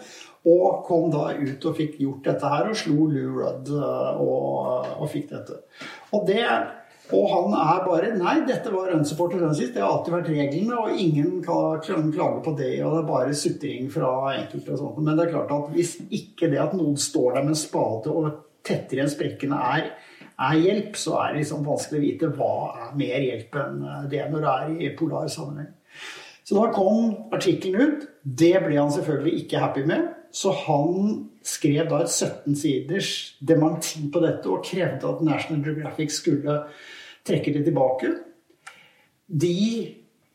[0.50, 4.90] Og kom da ut og fikk gjort dette her, og slo Lou Rudd eh, og,
[4.98, 5.62] og fikk dette.
[6.16, 6.42] Og det
[7.12, 9.74] og han er bare Nei, dette var rønnsupporter sist.
[9.76, 12.72] Det har alltid vært reglene, og ingen kan klage på det.
[12.86, 15.04] Og det er bare sutring fra enkelte og sånt.
[15.04, 18.14] Men det er klart at hvis ikke det at noen står der med en spade
[18.14, 18.32] og
[18.64, 19.92] tetter igjen sprekkene, er,
[20.48, 23.80] er hjelp, så er det liksom vanskelig å vite hva er mer hjelp enn
[24.14, 25.74] det når det er i polar sammenheng.
[26.44, 28.08] Så da kom artikkelen ut.
[28.24, 30.08] Det ble han selvfølgelig ikke happy med.
[30.34, 33.10] Så han skrev da et 17-siders
[33.46, 36.64] dementi på dette og krevde at National Geographic skulle
[37.28, 38.10] trekke det tilbake.
[39.28, 39.60] De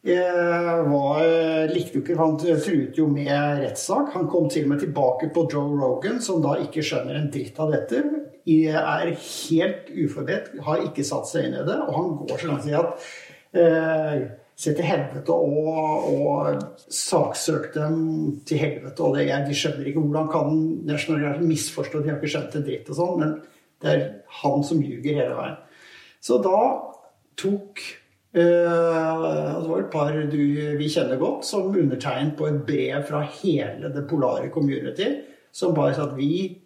[0.06, 1.24] eh, var,
[1.72, 4.14] likte jo ikke Han truet jo med rettssak.
[4.14, 7.58] Han kom til og med tilbake på Joe Rogan, som da ikke skjønner en dritt
[7.58, 8.04] av dette.
[8.48, 11.80] Er helt uforberedt, har ikke satt seg inn i det.
[11.88, 13.10] Og han går så langt til at
[13.58, 14.28] eh,
[14.58, 18.00] til helvete og, og saksøkte dem
[18.48, 19.04] til helvete.
[19.04, 22.90] Og det, de skjønner ikke hvordan kan National misforstå, de har ikke skjønt en dritt
[22.90, 23.22] og sånn.
[23.22, 23.36] Men
[23.78, 24.04] det er
[24.42, 25.56] han som ljuger hele veien.
[26.20, 26.60] Så da
[27.38, 27.86] tok
[28.36, 30.42] Uh, Det var et par du,
[30.76, 35.06] vi kjenner godt, som undertegnet på et brev fra hele det polare community,
[35.50, 36.60] som bare sa at vi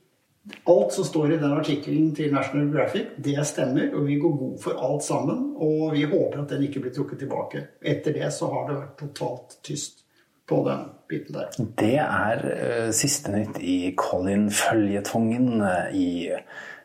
[0.67, 4.57] Alt som står i den artikkelen til National Graphic, det stemmer, og vi går god
[4.63, 5.53] for alt sammen.
[5.57, 7.63] Og vi håper at den ikke blir trukket tilbake.
[7.83, 10.03] Etter det så har det vært totalt tyst
[10.49, 11.55] på den biten der.
[11.79, 16.33] Det er uh, siste nytt i Colin-føljetongen uh, i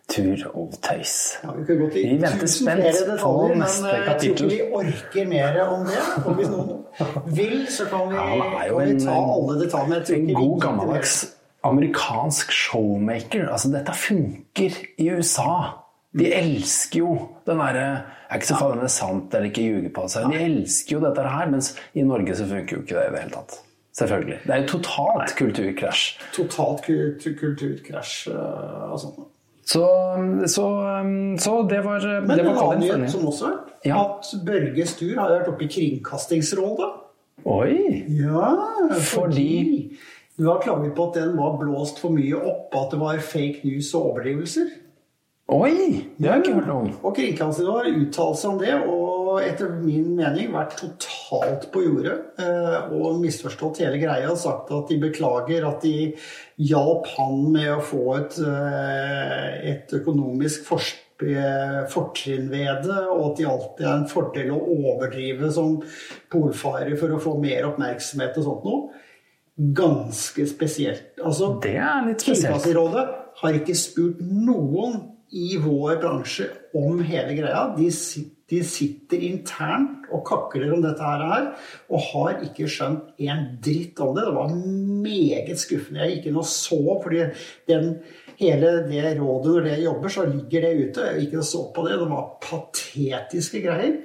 [0.07, 1.15] tur og tøys.
[1.43, 4.53] Ja, vi, kan gå til vi venter spent detaljer, på neste men, kapittel.
[4.53, 6.03] Jeg tror ikke vi orker mer om det.
[6.25, 6.85] Og hvis noen
[7.39, 10.03] vil, så kan vi, ja, kan vi ta alle detaljene.
[10.19, 11.17] En god gammeldags
[11.65, 13.47] amerikansk showmaker.
[13.51, 15.83] Altså, dette funker i USA.
[16.17, 17.15] De elsker jo
[17.47, 17.87] den derre
[18.27, 20.27] er ikke så farlig om det er sant eller ikke ljuger på seg.
[20.31, 23.23] De elsker jo dette her, mens i Norge så funker jo ikke det i det
[23.23, 23.57] hele tatt.
[23.97, 24.37] Selvfølgelig.
[24.43, 26.03] Det er jo totalt kulturkrasj.
[26.35, 29.25] Totalt kulturkrasj uh, og sånn.
[29.67, 29.83] Så,
[30.47, 30.65] så,
[31.43, 33.49] så, det var Men det var en annen nyhet som også
[33.83, 33.97] Ja.
[33.99, 36.87] at Børge Stur har vært oppe i Kringkastingsrådet.
[37.47, 38.03] Oi!
[38.15, 38.53] Ja,
[38.91, 39.97] fordi, Fordi?
[40.37, 43.65] Du har klaget på at den var blåst for mye opp, at det var fake
[43.65, 44.75] news og overdrivelser.
[45.47, 46.03] Oi!
[46.19, 46.87] Det har jeg ikke hørt noe om.
[47.07, 52.17] Og Kringkastingen har uttalt seg om det, og etter min mening vært totalt på jordet.
[52.43, 54.29] eh, Og misforstått hele greia.
[54.29, 56.13] og Sagt at de beklager at de
[56.59, 60.67] hjalp han med å få et, eh, et økonomisk
[61.23, 65.81] eh, fortrinn ved det, og at det alltid er en fordel å overdrive som
[66.29, 68.89] polfarer for å få mer oppmerksomhet og sånt noe.
[69.57, 71.17] Ganske spesielt.
[71.23, 72.53] Altså, Det er litt spesielt.
[72.53, 73.05] Kringkastingsrådet
[73.41, 74.99] har ikke spurt noen
[75.33, 76.47] i vår bransje
[76.77, 77.63] om hele greia.
[77.75, 77.87] De,
[78.47, 81.49] de sitter internt og kakler om dette her,
[81.91, 84.27] og har ikke skjønt en dritt om det.
[84.29, 84.53] Det var
[85.03, 86.05] meget skuffende.
[86.05, 87.25] Jeg gikk inn og så, fordi
[87.67, 87.91] den,
[88.39, 91.09] hele det rådet når det jobber, så ligger det ute.
[91.09, 91.97] Jeg gikk inn og så på det.
[91.97, 93.97] Det var patetiske greier.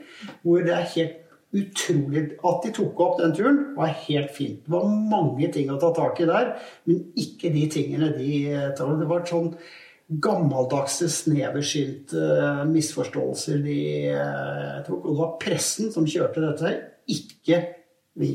[0.43, 1.22] Hvor det er helt
[1.53, 4.63] utrolig At de tok opp den turen, var helt fint.
[4.65, 6.55] Det var mange ting å ta tak i der,
[6.89, 8.37] men ikke de tingene de
[8.79, 8.95] tar.
[9.01, 9.51] Det var sånn
[10.23, 13.83] gammeldagse, sneversynte misforståelser de
[14.17, 15.05] uh, tok.
[15.05, 16.73] Og det var pressen som kjørte dette,
[17.13, 17.61] ikke
[18.21, 18.35] vi.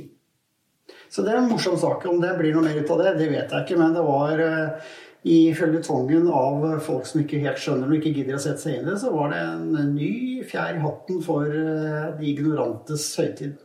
[1.10, 2.06] Så det er en morsom sak.
[2.10, 3.80] Om det blir noe mer ut av det, det vet jeg ikke.
[3.80, 4.90] Men det var eh,
[5.28, 8.86] i føljetongen av folk som ikke helt skjønner og ikke gidder å sette seg inn
[8.86, 10.12] i det, så var det en ny
[10.48, 13.58] fjær i hatten for eh, de ignorantes høytid.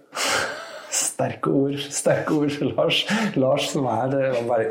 [0.92, 3.02] Sterke ord, sterke ord, Lars.
[3.40, 4.24] Lars som er det,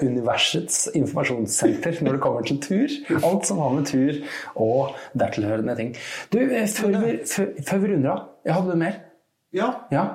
[0.06, 2.98] universets informasjonssenter når det kommer til tur.
[3.24, 4.20] Alt som har med tur
[4.54, 5.96] og dertilhørende ting.
[6.34, 9.00] Du, eh, før vi, før, før vi runder av, jeg hadde mer.
[9.56, 10.06] Ja, Ja.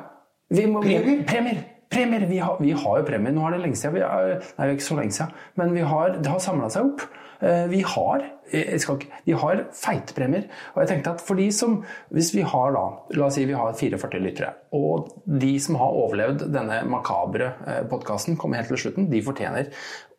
[0.47, 1.25] Vi må, Premier?
[1.27, 1.65] Premier.
[1.93, 2.27] Premier.
[2.27, 3.35] Vi, har, vi har jo premier.
[3.35, 3.97] Nå er det lenge siden.
[3.99, 5.37] Vi er, nei, ikke så lenge siden.
[5.59, 7.07] Men har, det har samla seg opp.
[7.41, 8.25] Eh, Vi har,
[8.79, 10.47] skal ikke, vi har feite premier.
[10.75, 11.83] Og jeg tenkte at for de som
[12.15, 12.85] Hvis vi har da
[13.19, 14.53] La oss si vi har 44 lyttere.
[14.77, 17.53] Og de som har overlevd denne makabre
[17.91, 19.71] podkasten, kommer helt til slutten, de fortjener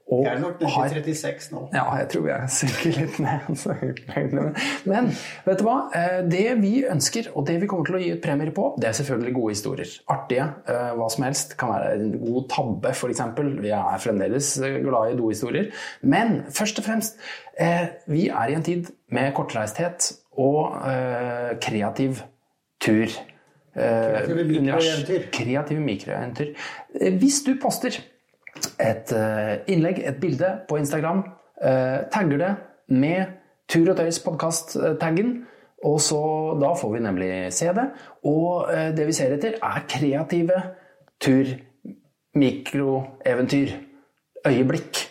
[0.07, 1.61] å jeg er nok nede ha 36 nå.
[1.75, 4.45] ja, jeg tror jeg synker litt ned.
[4.91, 5.09] Men
[5.43, 5.73] vet du hva?
[5.99, 8.87] Eh, Det vi ønsker, og det vi kommer til å gi ut premier på, det
[8.87, 9.91] er selvfølgelig gode historier.
[10.15, 10.47] Artige.
[10.71, 11.57] eh, Hva som helst.
[11.59, 13.21] Kan være en god tabbe, f.eks.
[13.67, 15.69] Vi er fremdeles eh, glad i dohistorier.
[16.07, 17.19] Men først og fremst,
[18.07, 20.75] vi er i en tid med kortreisthet og
[21.63, 22.19] kreativ
[22.79, 23.09] tur.
[23.75, 25.25] Kreative mikroeventyr.
[25.33, 26.53] Kreative mikroeventyr.
[27.19, 27.97] Hvis du poster
[28.81, 31.23] et eh, innlegg, et bilde på Instagram,
[31.61, 32.53] eh, tagger det
[32.93, 33.37] med
[33.67, 35.33] Tur og Tøys podkast-taggen,
[35.85, 36.19] og så
[36.61, 37.87] da får vi nemlig se det.
[38.29, 40.61] Og eh, det vi ser etter, er kreative
[41.23, 41.51] tur,
[42.37, 43.75] mikroeventyr,
[44.47, 45.03] øyeblikk.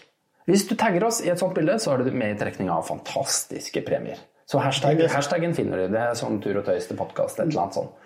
[0.46, 2.86] Hvis du tagger oss i et sånt bilde, så er du med i trekning av
[2.86, 4.20] fantastiske premier.
[4.46, 5.88] Så hashtag, hashtaggen finner du.
[5.90, 8.04] Det er sånn Tur og Tøys til podkast, et eller annet sånt.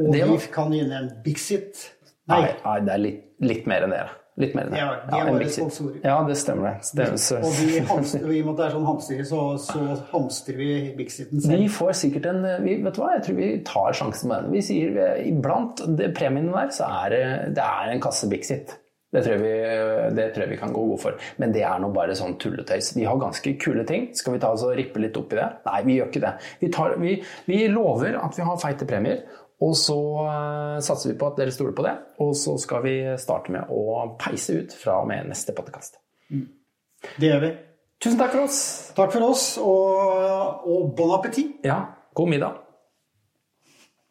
[0.00, 1.90] Og Det vi kan gi en Bixit.
[2.30, 4.06] Nei, Nei, nei det er litt, litt mer enn det.
[4.36, 4.80] Litt mer enn det.
[4.82, 6.00] Ja, de er en bare sponsorer.
[6.04, 6.74] Ja, det stemmer.
[6.84, 7.04] det.
[7.08, 9.84] det så, og vi hamstrer, i og med at det er sånn hamstring, så, så
[10.10, 11.62] hamstrer vi Bixiten selv.
[11.62, 14.56] vi får sikkert en vi, Vet du hva, jeg tror vi tar sjansen med den.
[14.58, 17.22] Vi sier iblant det premien der, så er det,
[17.56, 18.76] det er en kasse Bixit.
[19.16, 19.52] Det tror, vi,
[20.16, 21.16] det tror jeg vi kan gå god for.
[21.40, 22.90] Men det er nå bare sånn tulletøys.
[22.98, 24.10] Vi har ganske kule ting.
[24.18, 25.46] Skal vi ta oss og rippe litt opp i det?
[25.68, 26.32] Nei, vi gjør ikke det.
[26.60, 27.14] Vi, tar, vi,
[27.48, 29.22] vi lover at vi har feite premier.
[29.64, 29.96] Og så
[30.26, 31.94] eh, satser vi på at dere stoler på det.
[32.24, 36.00] Og så skal vi starte med å peise ut fra og med neste podkast.
[37.16, 37.54] Det gjør vi.
[38.02, 38.60] Tusen takk for oss.
[38.96, 41.56] Takk for oss, og, og bon appétit!
[41.64, 41.80] Ja,
[42.16, 42.65] god middag.